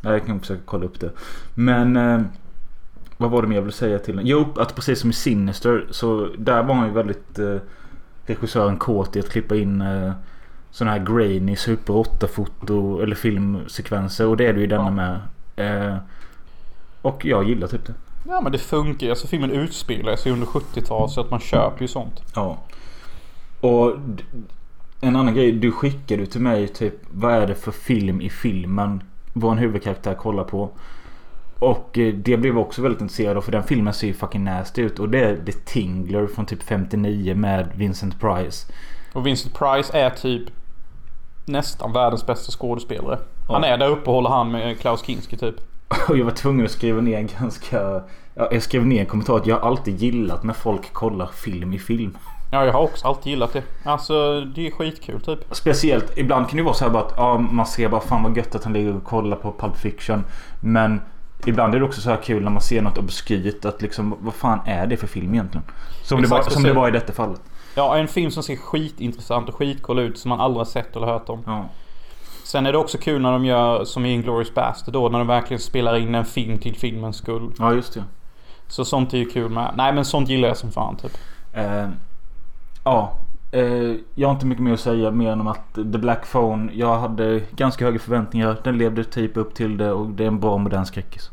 [0.00, 1.10] Nej, jag kan försöka kolla upp det.
[1.54, 1.96] Men...
[1.96, 2.20] Eh,
[3.18, 4.26] vad var det mer jag ville säga till den?
[4.26, 7.56] Jo, att precis som i Sinister så där var han ju väldigt eh,
[8.26, 10.12] regissören kåt i att klippa in eh,
[10.70, 14.90] sådana här grainy super 8-foto eller filmsekvenser och det är det ju denna Ja.
[14.90, 15.90] med.
[15.92, 15.96] Eh,
[17.02, 17.94] och jag gillar typ det.
[18.28, 19.10] Ja men det funkar ju.
[19.10, 22.22] Alltså filmen utspelar sig under 70-talet så att man köper ju sånt.
[22.34, 22.58] Ja.
[23.60, 23.94] Och
[25.00, 25.52] en annan grej.
[25.52, 29.02] Du skickade till mig typ vad är det för film i filmen
[29.40, 30.70] vår huvudkaraktär kollar på.
[31.58, 34.44] Och eh, det blev jag också väldigt intresserad av för den filmen ser ju fucking
[34.44, 34.98] nasty ut.
[34.98, 38.72] Och det är The Tingler från typ 59 med Vincent Price.
[39.12, 40.42] Och Vincent Price är typ
[41.44, 43.18] nästan världens bästa skådespelare.
[43.48, 43.54] Ja.
[43.54, 45.54] Han är där uppe och håller hand med Klaus Kinski typ.
[46.08, 48.02] Och jag var tvungen att skriva ner en ganska...
[48.34, 51.72] Ja, jag skrev ner en kommentar att jag har alltid gillat när folk kollar film
[51.72, 52.18] i film.
[52.56, 53.62] Ja jag har också alltid gillat det.
[53.84, 55.38] Alltså det är skitkul typ.
[55.50, 58.36] Speciellt, ibland kan det vara så här bara att ja, man ser bara fan vad
[58.36, 60.24] gött att han ligger och kollar på Pulp Fiction.
[60.60, 61.00] Men
[61.46, 64.34] ibland är det också så här kul när man ser något obskyrt att liksom vad
[64.34, 65.64] fan är det för film egentligen?
[66.02, 67.40] Som, det, var, som det var i detta fallet.
[67.74, 71.06] Ja en film som ser skitintressant och skitcool ut som man aldrig har sett eller
[71.06, 71.42] hört om.
[71.46, 71.64] Ja.
[72.44, 75.08] Sen är det också kul när de gör som i Inglourious Bastard då.
[75.08, 77.52] När de verkligen spelar in en film till filmens skull.
[77.58, 78.04] ja, just det.
[78.68, 79.74] Så sånt är ju kul med.
[79.76, 81.18] Nej men sånt gillar jag som fan typ.
[81.52, 81.88] Eh,
[82.86, 83.12] ja.
[83.50, 86.72] Eh, jag har inte mycket mer att säga mer än att The Black Phone.
[86.74, 88.56] Jag hade ganska höga förväntningar.
[88.64, 91.30] Den levde typ upp till det och det är en bra modern skräckis.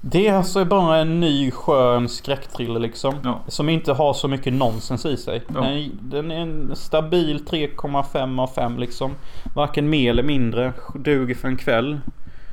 [0.00, 3.14] Det är alltså bara en ny skön skräckthriller liksom.
[3.24, 3.40] Ja.
[3.46, 5.42] Som inte har så mycket nonsens i sig.
[5.54, 5.60] Ja.
[5.60, 9.10] Den, den är en stabil 3,5 av 5 liksom.
[9.54, 10.72] Varken mer eller mindre.
[10.94, 12.00] Duger för en kväll.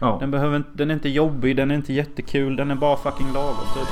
[0.02, 0.18] Ja.
[0.20, 2.56] Den, behöver, den är inte jobbig, den är inte jättekul.
[2.56, 3.88] Den är bara fucking lagom typ.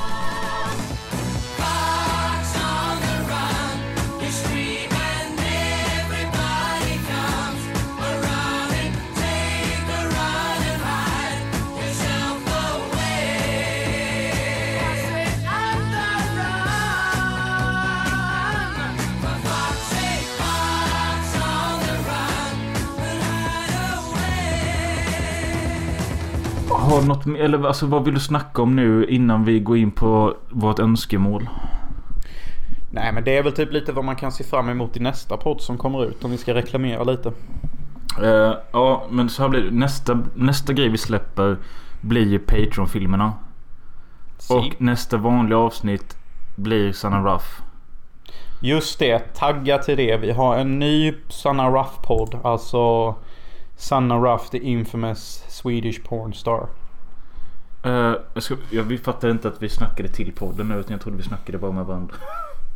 [27.04, 30.34] Du något, eller alltså vad vill du snacka om nu innan vi går in på
[30.50, 31.48] vårt önskemål?
[32.90, 35.36] Nej men det är väl typ lite vad man kan se fram emot i nästa
[35.36, 36.24] podd som kommer ut.
[36.24, 37.32] Om vi ska reklamera lite.
[38.22, 39.70] Eh, ja, men så här blir det.
[39.70, 41.56] Nästa, nästa grej vi släpper
[42.00, 43.32] blir ju Patreon-filmerna.
[44.50, 46.16] Och nästa vanliga avsnitt
[46.56, 47.62] blir Sanna Ruff.
[48.60, 50.16] Just det, tagga till det.
[50.16, 52.38] Vi har en ny Sanna Ruff-podd.
[52.44, 53.14] Alltså
[53.76, 56.68] Sanna Ruff, the infamous Swedish pornstar.
[57.86, 61.00] Uh, jag, ska, jag vi fattade inte att vi snackade till podden nu utan jag
[61.00, 62.14] trodde vi snackade bara med varandra.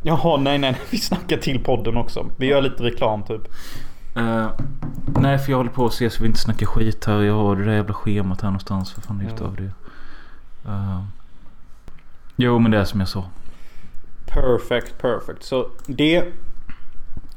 [0.03, 0.77] Jaha, nej, nej.
[0.89, 2.25] Vi snackar till podden också.
[2.37, 3.41] Vi gör lite reklam typ.
[4.15, 4.47] Eh,
[5.19, 7.21] nej, för jag håller på att se så vi inte snackar skit här.
[7.21, 8.93] Jag har det där jävla schemat här någonstans.
[8.97, 9.43] Vad fan är Mm.
[9.45, 9.71] av det?
[10.69, 11.03] Eh,
[12.35, 13.25] jo, men det är som jag sa.
[14.25, 15.43] Perfect, perfect.
[15.43, 16.23] Så det...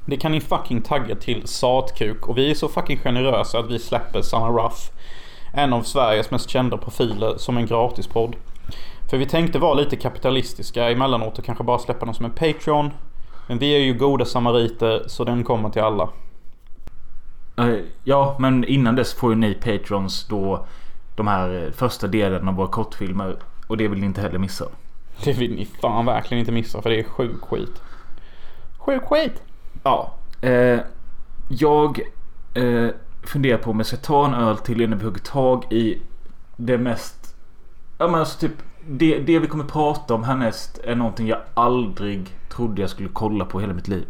[0.06, 2.28] Det kan ni fucking tagga till Satkuk.
[2.28, 4.90] Och vi är så fucking generösa att vi släpper Sanna Ruff.
[5.55, 8.36] En av Sveriges mest kända profiler som en gratispodd.
[9.11, 12.90] För vi tänkte vara lite kapitalistiska emellanåt och kanske bara släppa dem som en Patreon.
[13.46, 16.09] Men vi är ju goda samariter så den kommer till alla.
[17.59, 20.66] Eh, Ja, men innan dess får ju ni patrons då
[21.16, 23.36] de här eh, första delen av våra kortfilmer.
[23.66, 24.64] Och det vill ni inte heller missa.
[25.24, 27.82] Det vill ni fan verkligen inte missa för det är sjuk skit.
[28.78, 29.42] Sjuk skit!
[29.82, 30.14] Ja.
[30.40, 30.80] Eh,
[31.48, 32.00] jag
[32.55, 32.88] eh,
[33.22, 36.02] funderar på om jag ska ta en öl till innan vi hugger tag i
[36.56, 37.36] det mest...
[37.98, 38.54] Ja men alltså typ
[38.88, 43.44] det, det vi kommer prata om härnäst är någonting jag aldrig trodde jag skulle kolla
[43.44, 44.06] på hela mitt liv.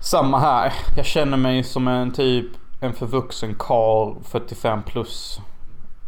[0.00, 0.72] Samma här.
[0.96, 2.46] Jag känner mig som en typ
[2.80, 5.40] en förvuxen karl 45 plus.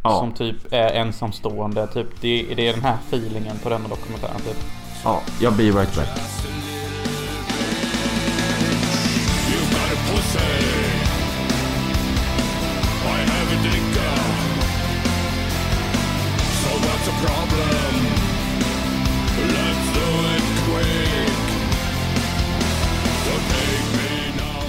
[0.02, 0.18] Ja.
[0.18, 1.86] Som typ är ensamstående.
[1.86, 4.40] Typ, det, det är den här feelingen på denna dokumentären.
[4.40, 4.56] Typ.
[5.04, 6.08] Ja, jag blir right back.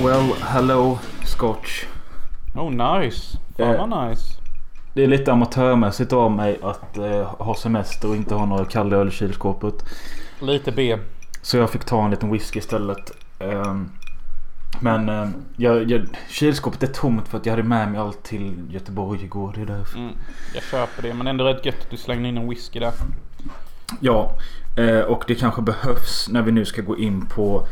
[0.03, 1.85] Well, hello Scotch.
[2.55, 3.37] Oh nice.
[3.57, 3.87] Fan Eh.
[3.87, 4.23] vad nice.
[4.93, 8.95] Det är lite amatörmässigt av mig att eh, ha semester och inte ha några kalla
[8.95, 9.73] öl i kylskåpet.
[10.41, 10.97] Lite B.
[11.41, 13.11] Så jag fick ta en liten whisky istället.
[13.39, 13.89] Ehm,
[14.81, 18.53] men eh, jag, jag, kylskåpet är tomt för att jag hade med mig allt till
[18.69, 19.53] Göteborg igår.
[19.55, 19.97] Det är därför.
[19.97, 20.13] Mm,
[20.53, 21.13] jag köper det.
[21.13, 22.93] Men ändå rätt gött att du slängde in en whisky där.
[23.99, 24.35] Ja,
[24.77, 27.67] eh, och det kanske behövs när vi nu ska gå in på...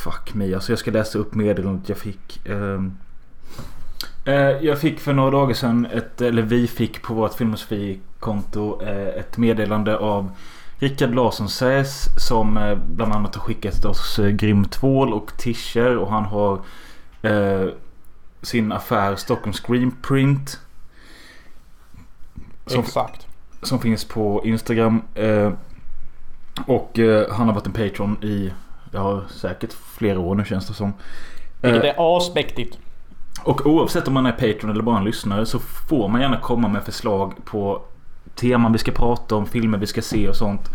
[0.00, 2.46] Fuck me, alltså jag ska läsa upp meddelandet jag fick.
[2.46, 2.96] Ehm,
[4.24, 9.08] eh, jag fick för några dagar sedan, ett, eller vi fick på vårt Filmosofi-konto eh,
[9.08, 10.30] ett meddelande av
[10.78, 16.10] Rickard Larsson Säs som eh, bland annat har skickat oss grym tvål och tischer och
[16.10, 16.60] han har
[17.22, 17.68] eh,
[18.42, 20.60] sin affär Stockholm Screenprint.
[22.66, 23.26] Som, Exakt.
[23.62, 25.02] som finns på Instagram.
[25.14, 25.52] Eh,
[26.66, 28.52] och eh, han har varit en Patreon i
[28.90, 30.92] ja, säkert flera år nu känns det som.
[31.62, 32.78] Vilket Eh, är asmäktigt.
[33.44, 36.68] och oavsett om man är Patreon eller bara en lyssnare så får man gärna komma
[36.68, 37.82] med förslag på
[38.34, 40.68] teman vi ska prata om, filmer vi ska se och sånt.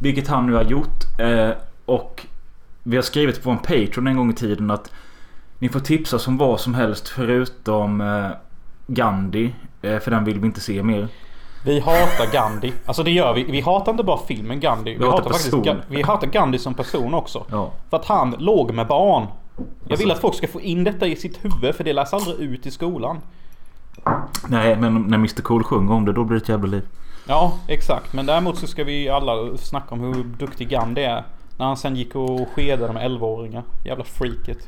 [0.00, 1.18] Vilket han nu har gjort.
[1.18, 1.50] Eh,
[1.84, 2.26] och
[2.82, 4.92] vi har skrivit på en Patreon en gång i tiden att
[5.58, 8.30] ni får tipsa som vad som helst förutom eh,
[8.86, 9.54] Gandhi.
[9.80, 11.08] För den vill vi inte se mer.
[11.64, 12.72] Vi hatar Gandhi.
[12.86, 13.44] Alltså det gör vi.
[13.44, 14.94] Vi hatar inte bara filmen Gandhi.
[14.98, 15.54] Vi, hatar hatar, faktiskt.
[15.54, 17.44] Ga- vi hatar Gandhi som person också.
[17.50, 17.70] Ja.
[17.90, 19.26] För att han låg med barn.
[19.56, 22.12] Jag Alltså- vill att folk ska få in detta i sitt huvud för det lärs
[22.12, 23.20] aldrig ut i skolan.
[24.48, 26.82] Nej men när Mr Cool sjunger om det då blir det ett jävla liv.
[27.28, 28.12] Ja, exakt.
[28.12, 31.24] Men däremot så ska vi alla snacka om hur duktig Gandhi är.
[31.58, 33.62] När han sen gick och skedade med 11-åringar.
[33.84, 34.58] Jävla freaket.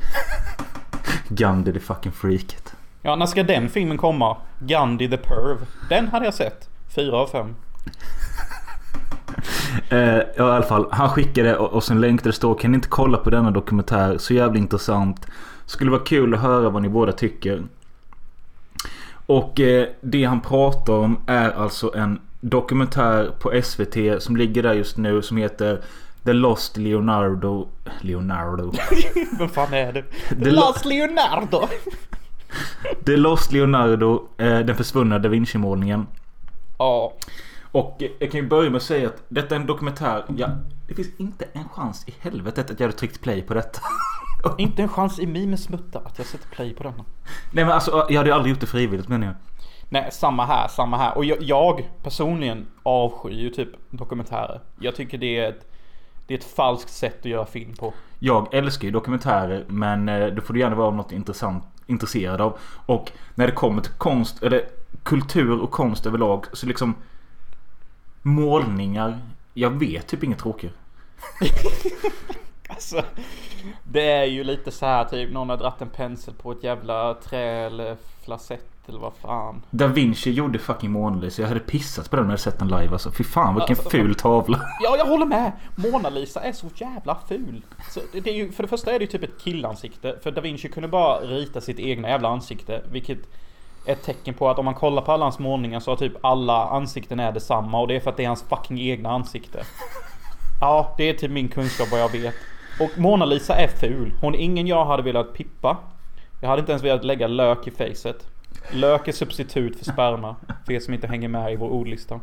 [1.28, 2.74] Gandhi the fucking freaket.
[3.03, 4.36] Ja, när ska den filmen komma?
[4.59, 5.57] Gandhi the Perv.
[5.88, 6.68] Den hade jag sett.
[6.95, 7.55] Fyra av fem.
[9.88, 10.86] Eh, ja, i alla fall.
[10.90, 14.18] Han skickade oss en länk där det står Kan ni inte kolla på denna dokumentär?
[14.18, 15.26] Så jävla intressant.
[15.66, 17.62] Skulle vara kul att höra vad ni båda tycker.
[19.26, 24.72] Och eh, det han pratar om är alltså en dokumentär på SVT som ligger där
[24.72, 25.80] just nu som heter
[26.24, 27.68] The Lost Leonardo.
[28.01, 28.72] Leonardo.
[29.38, 30.05] Vem fan är det?
[30.36, 31.68] Det Lars Leonardo!
[33.07, 34.28] The Lost Leonardo.
[34.38, 36.07] Eh, den försvunna Da Vinci-målningen.
[36.79, 37.12] Ja.
[37.72, 40.25] Och jag kan ju börja med att säga att detta är en dokumentär.
[40.37, 40.49] Ja,
[40.89, 43.81] det finns inte en chans i helvetet att jag hade tryckt play på detta.
[44.59, 47.05] Inte en chans i med smutta att jag sätter play på denna.
[47.53, 49.35] Nej men alltså jag hade ju aldrig gjort det frivilligt menar jag.
[49.89, 51.16] Nej, samma här, samma här.
[51.16, 54.61] Och jag, jag personligen avskyr ju typ dokumentärer.
[54.81, 55.66] Jag tycker det är ett,
[56.27, 57.93] det är ett falskt sätt att göra film på.
[58.18, 62.59] Jag älskar ju dokumentärer men eh, då får du gärna vara något intressant intresserad av.
[62.87, 64.64] Och när det kommer till konst eller
[65.05, 66.95] kultur och konst överlag så liksom
[68.23, 69.19] målningar.
[69.55, 70.75] Jag vet typ inget tråkigare.
[72.69, 73.03] Alltså,
[73.85, 77.15] det är ju lite så här typ någon har dratt en pensel på ett jävla
[77.15, 79.63] trä eller flasett eller vad fan.
[79.71, 81.43] Da Vinci gjorde fucking Mona Lisa.
[81.43, 83.13] Jag hade pissat på den när jag sett den live alltså.
[83.13, 84.61] Fy fan vilken Alltså, ful tavla.
[84.83, 85.53] Ja, jag håller med.
[85.77, 87.63] Mona Lisa är så jävla ful.
[87.91, 90.19] Så det är ju, för det första är det ju typ ett killansikte.
[90.23, 92.83] För Da Vinci kunde bara rita sitt egna jävla ansikte.
[92.91, 93.19] Vilket
[93.87, 96.66] ett tecken på att om man kollar på alla hans målningar så har typ alla
[96.68, 97.80] ansikten är detsamma.
[97.80, 99.64] Och det är för att det är hans fucking egna ansikte.
[100.61, 102.35] Ja, det är typ min kunskap vad jag vet.
[102.80, 104.12] Och Mona Lisa är ful.
[104.20, 105.76] Hon är ingen jag hade velat pippa.
[106.41, 108.26] Jag hade inte ens velat lägga lök i facet.
[108.72, 110.37] Lök är substitut för sperma.
[110.66, 112.14] För er som inte hänger med i vår ordlista.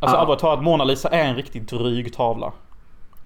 [0.00, 0.20] Alltså Ah.
[0.20, 2.52] allvarligt talat, Mona Lisa är en riktigt dryg tavla.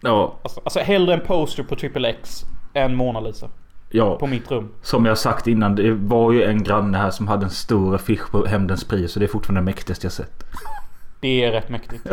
[0.00, 2.44] Ja, Alltså, alltså hellre en poster på Triple X
[2.74, 3.48] än Mona Lisa.
[3.92, 4.18] Ja.
[4.18, 4.68] På mitt rum.
[4.82, 8.30] Som jag sagt innan, det var ju en granne här som hade en stor affisch
[8.30, 10.44] på Hämndens pris och det är fortfarande det mäktigaste jag sett.
[11.20, 12.06] Det är rätt mäktigt.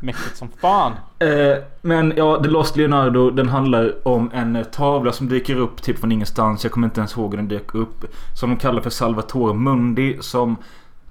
[0.00, 0.92] Mäktigt som fan.
[1.18, 5.82] Eh, men ja, The Lost Leonardo den handlar om en eh, tavla som dyker upp
[5.82, 6.64] typ från ingenstans.
[6.64, 8.04] Jag kommer inte ens ihåg hur den dök upp.
[8.40, 10.16] Som de kallar för Salvatore Mundi.
[10.20, 10.56] Som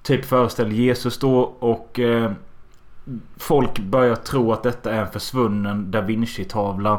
[0.02, 1.40] typ föreställer Jesus då.
[1.58, 2.32] Och eh,
[3.36, 6.98] folk börjar tro att detta är en försvunnen Da Vinci-tavla.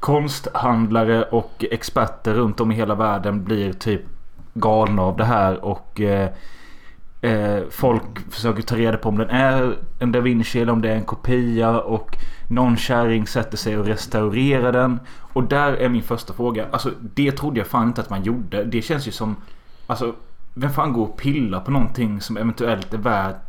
[0.00, 4.02] Konsthandlare och experter runt om i hela världen blir typ
[4.54, 5.64] galna av det här.
[5.64, 6.30] Och eh,
[7.20, 10.90] Eh, folk försöker ta reda på om den är en Da Vinci eller om det
[10.90, 11.80] är en kopia.
[11.80, 12.16] Och
[12.48, 15.00] någon kärring sätter sig och restaurerar den.
[15.32, 16.66] Och där är min första fråga.
[16.70, 18.64] Alltså det trodde jag fan inte att man gjorde.
[18.64, 19.36] Det känns ju som...
[19.86, 20.14] Alltså
[20.54, 23.47] vem fan går och pillar på någonting som eventuellt är värt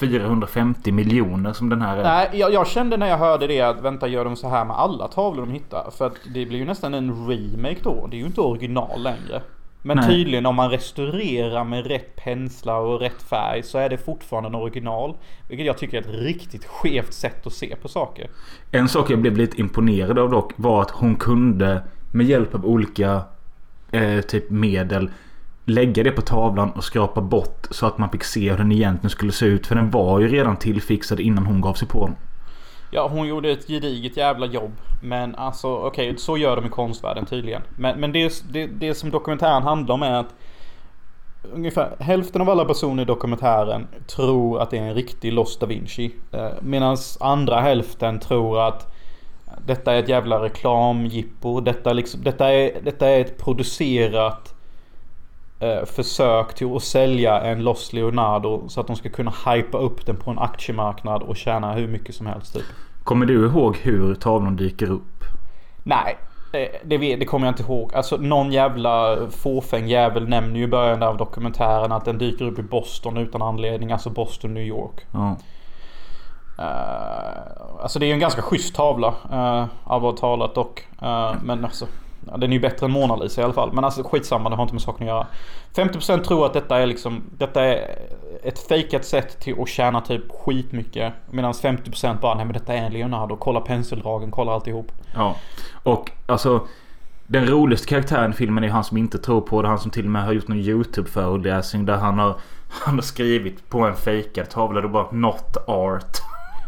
[0.00, 2.02] 450 miljoner som den här är?
[2.02, 4.76] Nej, jag, jag kände när jag hörde det att vänta gör de så här med
[4.76, 5.90] alla tavlor de hittar?
[5.90, 8.06] För att det blir ju nästan en remake då.
[8.10, 9.42] Det är ju inte original längre.
[9.82, 10.08] Men Nej.
[10.08, 14.54] tydligen om man restaurerar med rätt penslar och rätt färg så är det fortfarande en
[14.54, 15.16] original.
[15.48, 18.30] Vilket jag tycker är ett riktigt skevt sätt att se på saker.
[18.70, 22.66] En sak jag blev lite imponerad av dock var att hon kunde med hjälp av
[22.66, 23.22] olika
[23.90, 25.10] eh, typ medel
[25.66, 29.10] lägga det på tavlan och skrapa bort så att man fick se hur den egentligen
[29.10, 29.66] skulle se ut.
[29.66, 32.16] För den var ju redan tillfixad innan hon gav sig på den.
[32.90, 34.72] Ja, hon gjorde ett gediget jävla jobb.
[35.02, 37.62] Men alltså okej, så gör de i konstvärlden tydligen.
[37.76, 40.34] Men, men det, det, det som dokumentären handlar om är att
[41.52, 45.66] Ungefär hälften av alla personer i dokumentären tror att det är en riktig Lost da
[45.66, 46.10] Vinci.
[46.32, 48.94] Eh, Medan andra hälften tror att
[49.66, 51.60] detta är ett jävla reklamjippo.
[51.60, 54.55] Detta, liksom, detta, är, detta är ett producerat
[55.86, 60.16] försök till att sälja en Lost Leonardo så att de ska kunna hypa upp den
[60.16, 62.64] på en aktiemarknad och tjäna hur mycket som helst typ.
[63.04, 65.24] Kommer du ihåg hur tavlan dyker upp?
[65.82, 66.18] Nej,
[66.52, 67.94] eh, det, det kommer jag inte ihåg.
[67.94, 72.58] Alltså någon jävla fåfäng jävel nämner ju i början av dokumentären att den dyker upp
[72.58, 73.92] i Boston utan anledning.
[73.92, 75.06] Alltså Boston, New York.
[75.12, 75.36] Ja.
[76.58, 79.08] Uh, alltså det är ju en ganska schysst tavla.
[79.08, 80.86] Uh, allvarligt talat dock.
[81.02, 81.86] Uh, men alltså.
[82.26, 83.72] Ja, Den är ju bättre än Mona Lisa i alla fall.
[83.72, 85.26] Men alltså skitsamma, det har inte med saken att göra.
[85.88, 87.98] 50% tror att detta är liksom, detta är
[88.42, 91.12] ett fejkat sätt till att tjäna typ skitmycket.
[91.30, 93.36] Medan 50% bara, nej men detta är en Leonardo.
[93.36, 94.92] Kolla penseldragen, kolla alltihop.
[95.14, 95.34] Ja.
[95.82, 96.60] Och alltså.
[97.28, 99.68] Den roligaste karaktären i filmen är han som inte tror på det.
[99.68, 102.34] Han som till och med har gjort någon YouTube-föreläsning där han har,
[102.68, 104.80] han har skrivit på en fejkad tavla.
[104.80, 106.16] Det bara Not art.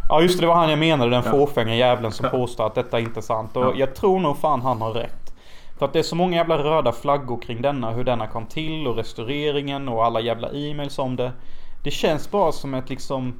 [0.08, 1.10] Ja just det, det var han jag menade.
[1.10, 1.30] Den Ja.
[1.30, 3.56] fåfänga jävlen som påstår att detta är inte sant.
[3.56, 3.72] Och Ja.
[3.76, 5.27] jag tror nog fan han har rätt.
[5.78, 7.90] För att det är så många jävla röda flaggor kring denna.
[7.90, 11.32] Hur denna kom till och restaureringen och alla jävla e-mails om det.
[11.84, 13.34] Det känns bara som ett liksom...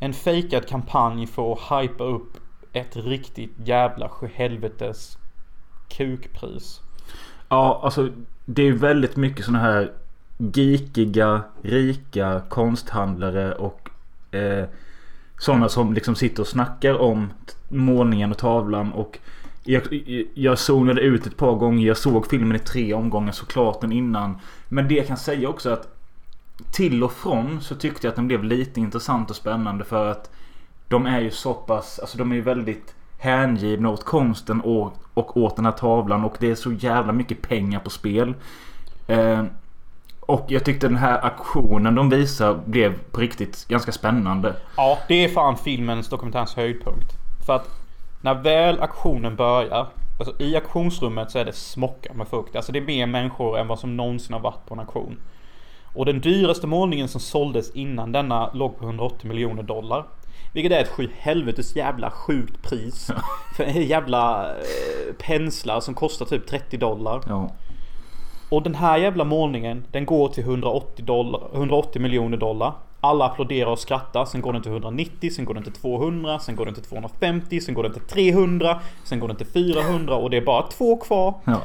[0.00, 2.36] En fejkad kampanj för att hypa upp
[2.72, 5.18] ett riktigt jävla sjuhelvetes
[5.88, 6.80] kukpris.
[7.48, 8.08] Ja, alltså
[8.44, 9.92] det är väldigt mycket sådana här
[10.38, 13.90] geekiga, rika konsthandlare och
[14.34, 14.64] eh,
[15.38, 17.32] sådana som liksom sitter och snackar om
[17.68, 19.18] målningen och tavlan och
[19.64, 19.82] jag,
[20.34, 21.86] jag zonade ut ett par gånger.
[21.86, 24.38] Jag såg filmen i tre omgångar såklart den innan.
[24.68, 25.88] Men det jag kan säga också att
[26.72, 30.30] till och från så tyckte jag att den blev lite intressant och spännande för att
[30.88, 35.36] de är ju så pass, alltså de är ju väldigt hängivna åt konsten och, och
[35.36, 38.34] åt den här tavlan och det är så jävla mycket pengar på spel.
[39.06, 39.44] Eh,
[40.20, 44.56] och jag tyckte den här aktionen de visar blev på riktigt ganska spännande.
[44.76, 47.12] Ja, det är fan filmens dokumentärs höjdpunkt.
[47.46, 47.81] För att
[48.22, 49.86] när väl aktionen börjar.
[50.18, 52.56] Alltså i auktionsrummet så är det smocka med fukt.
[52.56, 55.20] Alltså det är mer människor än vad som någonsin har varit på en auktion.
[55.94, 60.04] Och den dyraste målningen som såldes innan denna låg på 180 miljoner dollar.
[60.52, 63.10] Vilket är ett sju helvetes jävla sjukt pris.
[63.56, 67.22] För en jävla eh, penslar som kostar typ 30 dollar.
[67.28, 67.50] Ja.
[68.52, 72.72] Och den här jävla målningen den går till 180, dollar, 180 miljoner dollar.
[73.00, 74.24] Alla applåderar och skrattar.
[74.24, 77.60] Sen går den till 190, sen går den till 200, sen går den till 250,
[77.60, 80.96] sen går den till 300, sen går den till 400 och det är bara två
[80.96, 81.60] kvar Ja.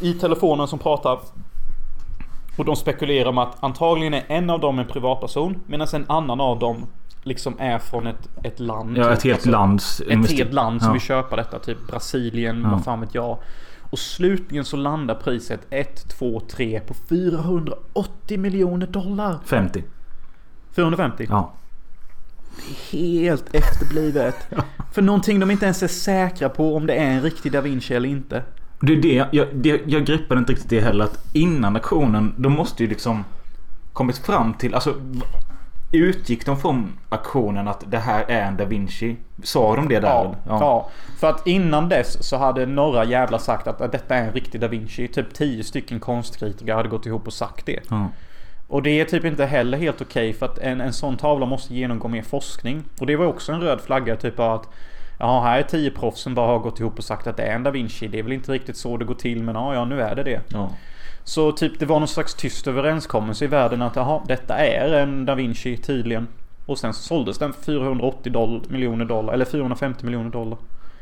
[0.00, 1.18] i telefonen som pratar.
[2.58, 6.40] Och de spekulerar om att antagligen är en av dem en privatperson medan en annan
[6.40, 6.86] av dem
[7.22, 8.96] liksom är från ett, ett land.
[8.98, 9.12] ja, typ.
[9.12, 10.92] ett helt Alltså, lands ett helt land som ja.
[10.92, 11.58] vill köpa detta.
[11.58, 12.70] Typ Brasilien, Ja.
[12.70, 13.38] vad fan vet jag.
[13.90, 19.38] Och slutligen så landar priset 1, 2, 3 på 480 miljoner dollar.
[19.44, 19.84] 50.
[20.76, 21.26] 450?
[21.30, 21.54] Ja.
[22.90, 24.36] Helt efterblivet.
[24.92, 27.94] För någonting de inte ens är säkra på om det är en riktig da Vinci
[27.94, 28.42] eller inte.
[28.80, 31.04] Det är det, jag, det, jag greppade inte riktigt det heller.
[31.04, 33.24] Att innan aktionen, de måste ju liksom
[33.92, 34.94] kommit fram till, alltså
[35.92, 39.16] Utgick de från aktionen att det här är en da Vinci?
[39.42, 40.08] Sa de det där?
[40.08, 40.36] Ja, eller?
[40.48, 40.90] ja.
[41.18, 44.60] För att innan dess så hade några jävla sagt att, att detta är en riktig
[44.60, 45.08] da Vinci.
[45.08, 47.80] Typ 10 stycken konstkritiker hade gått ihop och sagt det.
[47.90, 48.08] Ja.
[48.68, 51.74] Och det är typ inte heller helt okej för att en, en sån tavla måste
[51.74, 52.84] genomgå mer forskning.
[53.00, 54.68] Och det var också en röd flagga typ av att
[55.20, 57.54] Ja, här är tio proffs som bara har gått ihop och sagt att det är
[57.54, 58.08] en da Vinci.
[58.08, 60.22] Det är väl inte riktigt så det går till men ja, ja nu är det
[60.22, 60.40] det.
[60.48, 60.70] Ja.
[61.28, 65.24] Så typ det var någon slags tyst överenskommelse i världen att jaha, detta är en
[65.24, 66.28] da Vinci tydligen.
[66.66, 70.58] Och sen så såldes den för 480 doll- miljoner dollar, eller 450 miljoner dollar.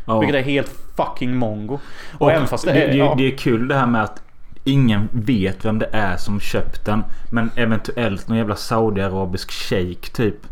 [0.07, 0.19] Ja.
[0.21, 1.75] Vilket är helt fucking mongo.
[1.75, 2.89] Och, Och även fast det, det, är...
[2.89, 4.23] det, ja, det är kul det här med att
[4.65, 7.05] ingen vet vem det är som köpt den.
[7.31, 10.47] Men eventuellt någon jävla saudiarabisk shejk typ.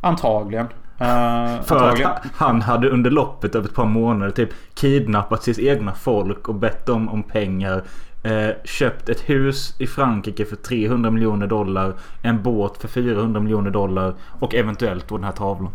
[0.00, 0.66] Antagligen.
[0.66, 2.10] Uh, För antagligen.
[2.10, 6.54] att han hade under loppet av ett par månader typ kidnappat sitt egna folk och
[6.54, 7.82] bett dem om pengar.
[8.22, 11.94] Eh, köpt ett hus i Frankrike för 300 miljoner dollar.
[12.22, 14.14] En båt för 400 miljoner dollar.
[14.40, 15.72] Och eventuellt då den här tavlan.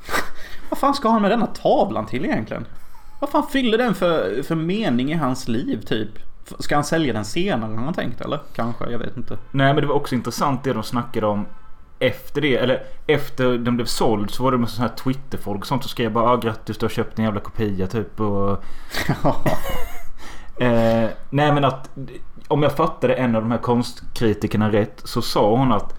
[0.70, 2.66] Vad fan ska han med denna tavlan till egentligen?
[3.20, 6.08] Vad fan fyller den för, för mening i hans liv typ?
[6.58, 8.40] Ska han sälja den senare har han tänkt eller?
[8.54, 9.38] Kanske, jag vet inte.
[9.50, 11.46] Nej men det var också intressant det de snackade om
[11.98, 12.56] efter det.
[12.56, 15.90] Eller efter den blev såld så var det med sådana här Twitterfolk och sånt som
[15.90, 18.20] skrev bara ah, grattis du har köpt en jävla kopia typ.
[18.20, 18.50] Och,
[20.62, 21.90] eh, nej men att
[22.48, 25.94] om jag fattade en av de här konstkritikerna rätt så sa hon att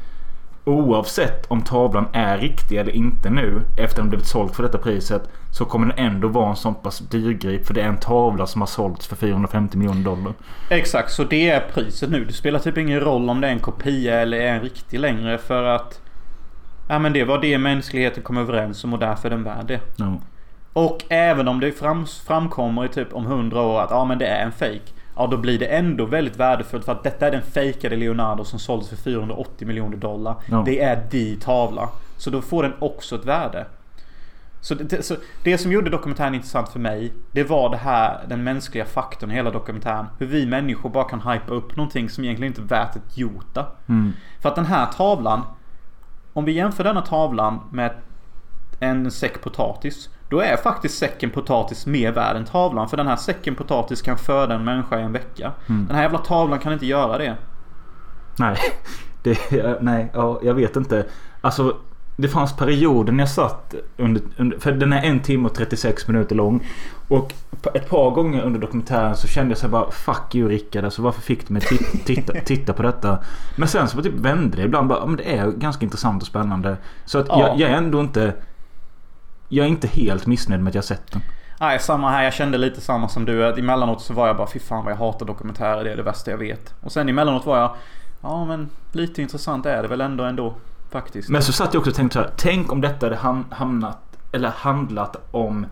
[0.65, 5.29] Oavsett om tavlan är riktig eller inte nu efter den blivit såld för detta priset
[5.51, 8.61] så kommer den ändå vara en sån pass dyrgrip för det är en tavla som
[8.61, 10.33] har sålts för 450 miljoner dollar.
[10.69, 12.25] Exakt, så det är priset nu.
[12.25, 15.37] Det spelar typ ingen roll om det är en kopia eller är en riktig längre
[15.37, 16.01] för att...
[16.89, 19.79] Ja men det var det mänskligheten kom överens om och därför är den värd det.
[19.95, 20.17] Ja.
[20.73, 24.27] Och även om det fram, framkommer i typ om 100 år att ja men det
[24.27, 24.91] är en fake.
[25.15, 28.59] Ja då blir det ändå väldigt värdefullt för att detta är den fejkade Leonardo som
[28.59, 30.35] såldes för 480 miljoner dollar.
[30.45, 30.63] Ja.
[30.65, 31.89] Det är di tavla.
[32.17, 33.65] Så då får den också ett värde.
[34.61, 38.25] Så det, det, så det som gjorde dokumentären intressant för mig Det var det här
[38.27, 42.23] Den mänskliga faktorn i hela dokumentären Hur vi människor bara kan hypa upp någonting som
[42.23, 44.13] egentligen inte är värt ett jota Mm.
[44.41, 45.41] För att den här tavlan
[46.33, 47.91] Om vi jämför denna tavlan med
[48.79, 53.15] en säck potatis Då är faktiskt säcken potatis mer värd än tavlan För den här
[53.15, 55.87] säcken potatis kan föda en människa i en vecka Mm.
[55.87, 57.35] Den här jävla tavlan kan inte göra det
[58.39, 58.57] Nej.
[59.23, 61.05] Det, nej, ja, jag vet inte.
[61.41, 61.77] Alltså
[62.15, 64.59] det fanns perioder när jag satt under, under...
[64.59, 66.67] För den är en timme och 36 minuter lång.
[67.07, 67.33] Och
[67.73, 70.85] ett par gånger under dokumentären så kände jag så bara Fuck you Rickard.
[70.85, 73.19] Alltså varför fick du mig titta, titta, titta på detta?
[73.55, 75.05] Men sen så typ vände det ibland bara.
[75.05, 76.77] Men det är ganska intressant och spännande.
[77.05, 77.39] Så att Ja.
[77.39, 78.33] jag, jag är ändå inte...
[79.53, 81.21] Jag är inte helt missnöjd med att jag sett den.
[81.59, 82.23] Nej, samma här.
[82.23, 83.45] Jag kände lite samma som du.
[83.45, 85.83] Att emellanåt så var jag bara fy fan vad jag hatar dokumentärer.
[85.83, 86.73] Det är det värsta jag vet.
[86.81, 87.75] Och sen emellanåt var jag
[88.21, 90.53] Ja men lite intressant är det väl ändå ändå.
[90.91, 91.29] Faktiskt.
[91.29, 92.29] Men så satt jag också och tänkte så här.
[92.37, 93.99] Tänk om detta hade ham- hamnat
[94.31, 95.65] eller handlat om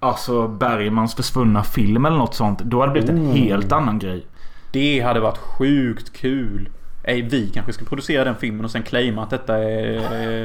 [0.00, 2.58] Alltså Bergmans försvunna film eller något sånt.
[2.58, 4.26] Då hade det blivit en helt annan grej.
[4.72, 6.68] Det hade varit sjukt kul.
[7.04, 9.96] Ej, vi kanske ska producera den filmen och sen claima att detta är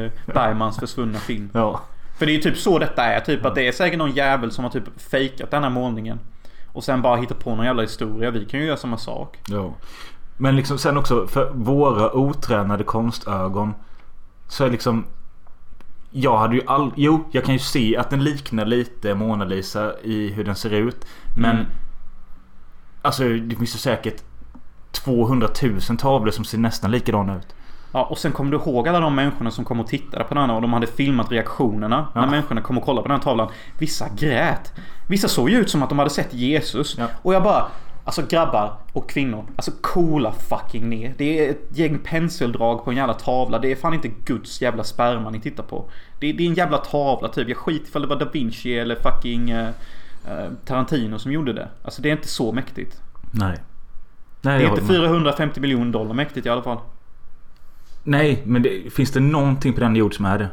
[0.06, 1.50] eh, Bergmans försvunna film.
[1.54, 1.82] Ja.
[2.24, 3.20] För det är ju typ så detta är.
[3.20, 6.20] Typ att det är säkert någon jävel som har typ fejkat den här målningen.
[6.74, 8.32] Och sen bara hittat på någon jävla historia.
[8.32, 9.40] Vi kan ju göra samma sak.
[9.48, 9.74] ja.
[10.38, 13.74] Men liksom sen också för våra otränade konstögon.
[14.48, 15.06] Så är liksom
[16.12, 16.92] Jag hade ju all...
[16.96, 20.72] Jo, jag kan ju se att den liknar lite Mona Lisa i hur den ser
[20.72, 21.06] ut.
[21.38, 21.66] Men Mm.
[23.02, 24.24] Alltså det finns ju säkert
[24.92, 25.48] 200
[25.90, 27.56] 000 tavlor som ser nästan likadana ut.
[27.94, 30.50] Ja, och sen kommer du ihåg alla de människorna som kom och tittade på den
[30.50, 32.22] här och de hade filmat reaktionerna Ja.
[32.22, 33.48] när människorna kom och kollade på den här tavlan.
[33.78, 34.74] Vissa grät.
[35.08, 36.96] Vissa såg ju ut som att de hade sett Jesus.
[36.98, 37.08] Ja.
[37.22, 37.66] Och jag bara
[38.06, 39.46] Alltså grabbar och kvinnor.
[39.56, 41.14] Alltså coola fucking ner.
[41.18, 43.60] Det är ett gäng penseldrag på en jävla tavla.
[43.60, 45.86] Det är fan inte Guds jävla sperma ni tittar på.
[46.20, 47.48] Det är, det är en jävla tavla typ.
[47.48, 49.70] Jag skiter ifall det var Da Vinci eller fucking eh,
[50.66, 51.68] Tarantino som gjorde det.
[51.84, 53.02] Alltså det är inte så mäktigt.
[53.32, 53.58] Nej.
[54.42, 55.10] Nej, Det är inte håller med.
[55.10, 56.78] 450 miljoner dollar mäktigt i alla fall.
[58.04, 60.50] Nej, men det, finns det någonting på den jord som är det?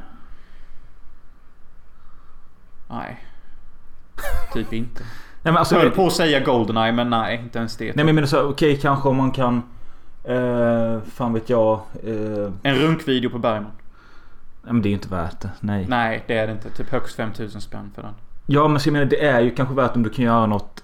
[2.88, 3.24] Nej.
[4.52, 5.02] Typ inte.
[5.42, 5.74] Nej men alltså...
[5.74, 7.96] Jag höll på att säga Goldeneye men nej, inte ens det.
[7.96, 9.62] Nej men menar så okej kanske om man kan...
[10.24, 11.80] Eh, fan vet jag.
[12.04, 13.72] Eh, En runkvideo på Bergman.
[14.62, 15.50] nej men det är ju inte värt det.
[15.60, 15.86] Nej.
[15.88, 16.70] Nej, det är det inte.
[16.70, 18.14] Typ högst 5000 spänn för den.
[18.46, 20.82] Ja men så jag menar det är ju kanske värt om du kan göra något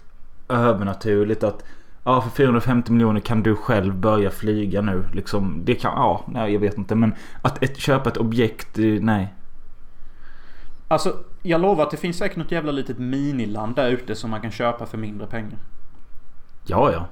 [0.49, 1.43] övernaturligt.
[1.45, 1.65] Att
[2.07, 5.05] ja för 450 miljoner kan du själv börja flyga nu.
[5.13, 6.95] Liksom, det kan, ja, nej jag vet inte.
[6.95, 9.35] Men att ett, köpa ett objekt, eh, nej.
[10.89, 14.41] Alltså, jag lovar att det finns säkert något jävla litet miniland där ute som man
[14.41, 15.59] kan köpa för mindre pengar.
[16.67, 17.07] Ja ja.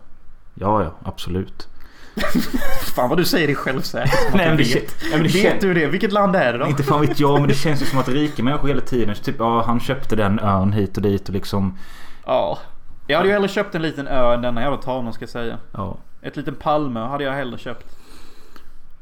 [0.54, 1.68] Ja ja, absolut.
[2.94, 4.34] Fan vad du säger det självsäkert.
[4.34, 4.96] Nej, men det vet.
[5.10, 5.86] ja, men det vet du det?
[5.86, 6.66] Vilket land är det då?
[6.66, 9.14] Inte fan vet jag men det känns ju som att rika människor hela tiden.
[9.14, 11.78] Typ ja han köpte den ön hit och dit och liksom.
[12.26, 12.58] Ja.
[13.06, 15.58] Jag hade ju hellre köpt en liten ö än denna jävla tavlan ska jag säga.
[15.72, 15.96] Ja.
[16.22, 17.96] Ett liten Palme hade jag hellre köpt.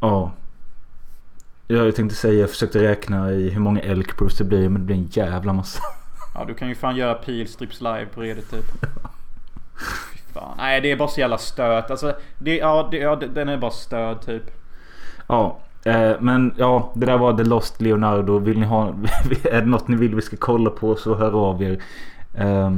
[0.00, 0.32] Ja.
[1.66, 4.96] Jag tänkte säga, jag försökte räkna i hur många Elkbros det blir men det blir
[4.96, 5.82] en jävla massa.
[6.34, 8.64] Ja du kan ju fan göra pilstrips live på Reddit typ.
[10.34, 10.54] Fan.
[10.56, 11.90] Nej det är bara så jävla stöt.
[11.90, 14.42] Alltså det, ja, det, ja, den är bara stöd typ.
[15.26, 15.58] Ja.
[15.84, 18.38] Eh, men ja, det där var The Lost Leonardo.
[18.38, 18.88] Vill ni ha...
[19.44, 21.82] är det något ni vill vi ska kolla på så hör av er.
[22.34, 22.70] Eh,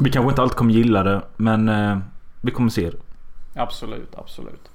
[0.00, 1.98] vi kanske inte alltid kommer gilla det men eh,
[2.40, 2.96] vi kommer se det.
[3.54, 4.70] Absolut, absolut.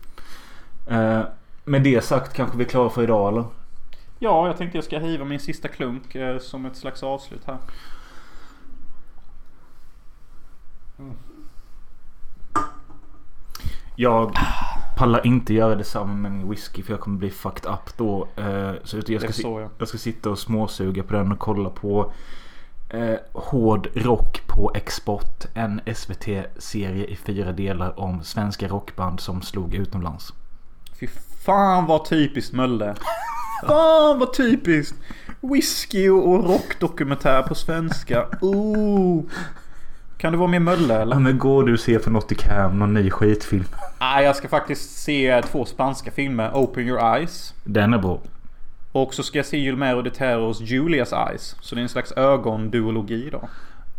[0.87, 1.21] Eh,
[1.65, 3.45] med det sagt kanske vi är klara för idag eller?
[4.19, 7.57] Ja, jag tänkte jag ska hiva min sista klunk eh, som ett slags avslut här.
[13.95, 14.37] Jag
[14.97, 18.27] pallar inte göra detsamma med min whisky för jag kommer bli fucked up då.
[18.35, 19.69] Eh, så jag ska, jag.
[19.77, 22.13] jag ska sitta och småsuga på den och kolla på
[22.89, 25.45] eh, Hård rock på export.
[25.53, 30.33] En SVT-serie i fyra delar om svenska rockband som slog utomlands.
[30.99, 31.07] Fy
[31.45, 32.95] fan vad typiskt Mölle.
[33.67, 34.95] Fan vad typiskt.
[35.41, 38.25] Whisky och rockdokumentär på svenska.
[38.41, 39.23] Ooh.
[40.17, 41.15] Kan det vara mer Mölle eller?
[41.15, 43.65] Ja, men går du och ser på något i cam, någon ny skitfilm?
[43.99, 46.51] Nej, jag ska faktiskt se två spanska filmer.
[46.53, 47.53] Open your eyes.
[47.63, 48.19] Den är bra.
[48.91, 51.55] Och så ska jag se Gilmero de Terros Julias eyes.
[51.61, 53.49] Så det är en slags ögonduologi då.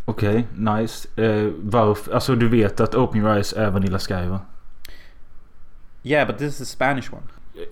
[0.05, 1.23] Okej, nice.
[1.23, 2.13] Eh, varför?
[2.13, 4.41] Alltså du vet att Open Your Eyes är Vanilla Sky va?
[6.03, 7.23] Yeah, but this is the Spanish one.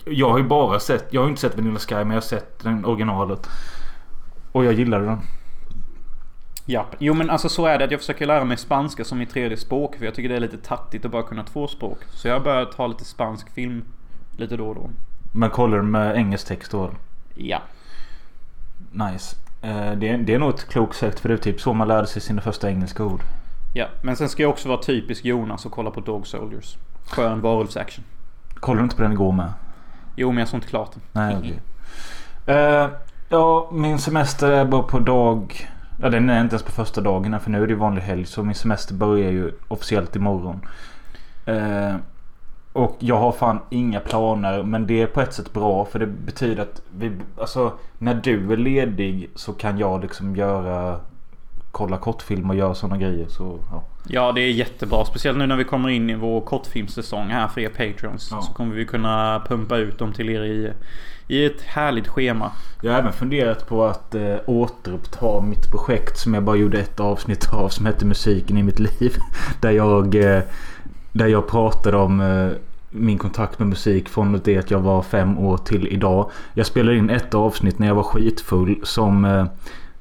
[0.04, 2.58] Jag har ju bara sett, jag har inte sett Vanilla Sky men jag har sett
[2.58, 3.48] den originalet.
[4.52, 5.18] Och jag gillade den.
[6.66, 6.96] Japp.
[6.98, 9.56] Jo men alltså så är det att jag försöker lära mig spanska som mitt tredje
[9.56, 9.96] språk.
[9.96, 11.98] För jag tycker det är lite tattigt att bara kunna två språk.
[12.10, 13.84] Så jag har börjat ta lite spansk film
[14.36, 14.90] lite då och då.
[15.32, 16.90] Men kollar du med engelsk text då?
[17.38, 17.62] Ja.
[18.90, 19.36] Nice.
[19.62, 21.88] Eh, det, är, det är nog ett klokt sätt för det är typ så man
[21.88, 23.20] lärde sig sina första engelska ord.
[23.74, 26.76] Ja, men sen ska jag också vara typisk Jonas och kolla på Dog Soldiers.
[27.06, 28.04] Skön varulvsaction.
[28.54, 29.52] Kollar du inte på den igår med?
[30.16, 31.02] Jo, men jag såg inte klart den.
[31.12, 31.60] Nej okej.
[32.46, 32.88] Eh,
[33.28, 35.68] ja, min semester är bara på dag...
[36.02, 38.26] Ja, den är inte ens på första dagen för nu är det ju vanlig helg.
[38.26, 40.60] Så min semester börjar ju officiellt imorgon.
[41.46, 41.94] Eh,
[42.72, 44.62] och jag har fan inga planer.
[44.62, 45.84] Men det är på ett sätt bra.
[45.84, 51.00] För det betyder att vi, alltså, när du är ledig så kan jag liksom göra...
[51.70, 53.26] Kolla kortfilm och göra sådana grejer.
[53.28, 53.82] Så, ja.
[54.10, 55.04] Ja, det är jättebra.
[55.04, 58.28] Speciellt nu när vi kommer in i vår kortfilmssäsong här för er Patreons.
[58.30, 58.42] Ja.
[58.42, 60.72] Så kommer vi kunna pumpa ut dem till er i,
[61.28, 62.50] i ett härligt schema.
[62.82, 67.00] Jag har även funderat på att eh, återuppta mitt projekt som jag bara gjorde ett
[67.00, 69.16] avsnitt av som hette Musiken i mitt liv.
[69.60, 70.42] Där jag, eh,
[71.18, 72.48] där jag pratade om eh,
[72.90, 76.30] min kontakt med musik från det att jag var fem år till idag.
[76.54, 79.46] Jag spelade in ett avsnitt när jag var skitfull som eh,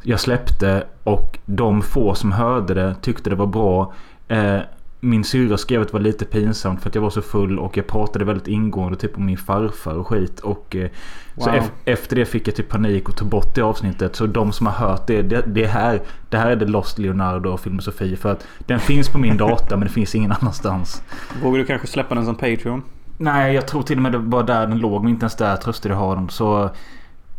[0.04, 3.94] jag släppte och de få som hörde det tyckte det var bra.
[4.28, 4.60] Eh,
[5.00, 7.78] min syrra skrev att det var lite pinsamt för att jag var så full och
[7.78, 10.40] jag pratade väldigt ingående typ om min farfar och skit.
[10.40, 10.90] Och, eh,
[11.38, 11.60] Så Wow.
[11.60, 14.16] ef- efter det fick jag typ panik och tog bort det avsnittet.
[14.16, 17.50] Så de som har hört det, det, det här det här är The Lost Leonardo
[17.50, 18.16] och Filmosofi.
[18.16, 21.02] För att den finns på min data men det finns ingen annanstans.
[21.44, 22.84] Vågar du kanske släppa den som Patreon?
[23.18, 25.56] Nej, jag tror till och med det var där den låg men inte ens där
[25.56, 26.30] tröstade jag den.
[26.30, 26.70] Så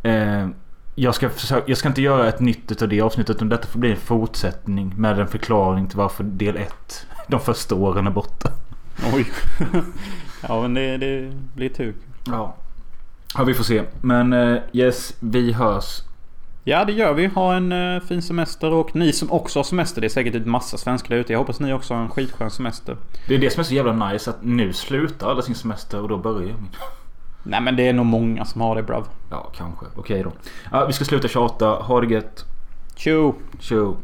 [0.02, 0.46] eh,
[0.94, 3.78] jag, ska försöka, jag ska inte göra ett nytt utav det avsnittet utan detta får
[3.78, 8.50] bli en fortsättning med en förklaring till varför del 1 de första åren är borta.
[9.14, 9.26] Oj.
[10.48, 11.94] ja, men det, det blir tur.
[12.26, 12.54] Ja.
[13.34, 13.82] Ja, vi får se.
[14.00, 16.02] Men eh, yes, vi hörs.
[16.64, 17.26] Ja, det gör vi.
[17.26, 20.00] Ha en eh, fin semester och ni som också har semester.
[20.00, 21.32] Det är säkert ett massa svenskar där ute.
[21.32, 22.96] Jag hoppas ni också har en skitskön semester.
[23.28, 26.08] Det är det som är så jävla nice att nu slutar alla sin semester och
[26.08, 26.76] då börjar min.
[27.42, 29.09] Nej, men det är nog många som har det brav.
[29.30, 29.86] Ja, kanske.
[29.96, 30.32] Okej då.
[30.72, 31.66] Ja, vi ska sluta tjata.
[31.66, 32.44] Ha det gött.
[32.96, 33.34] Tjo!
[33.60, 33.96] Tjo.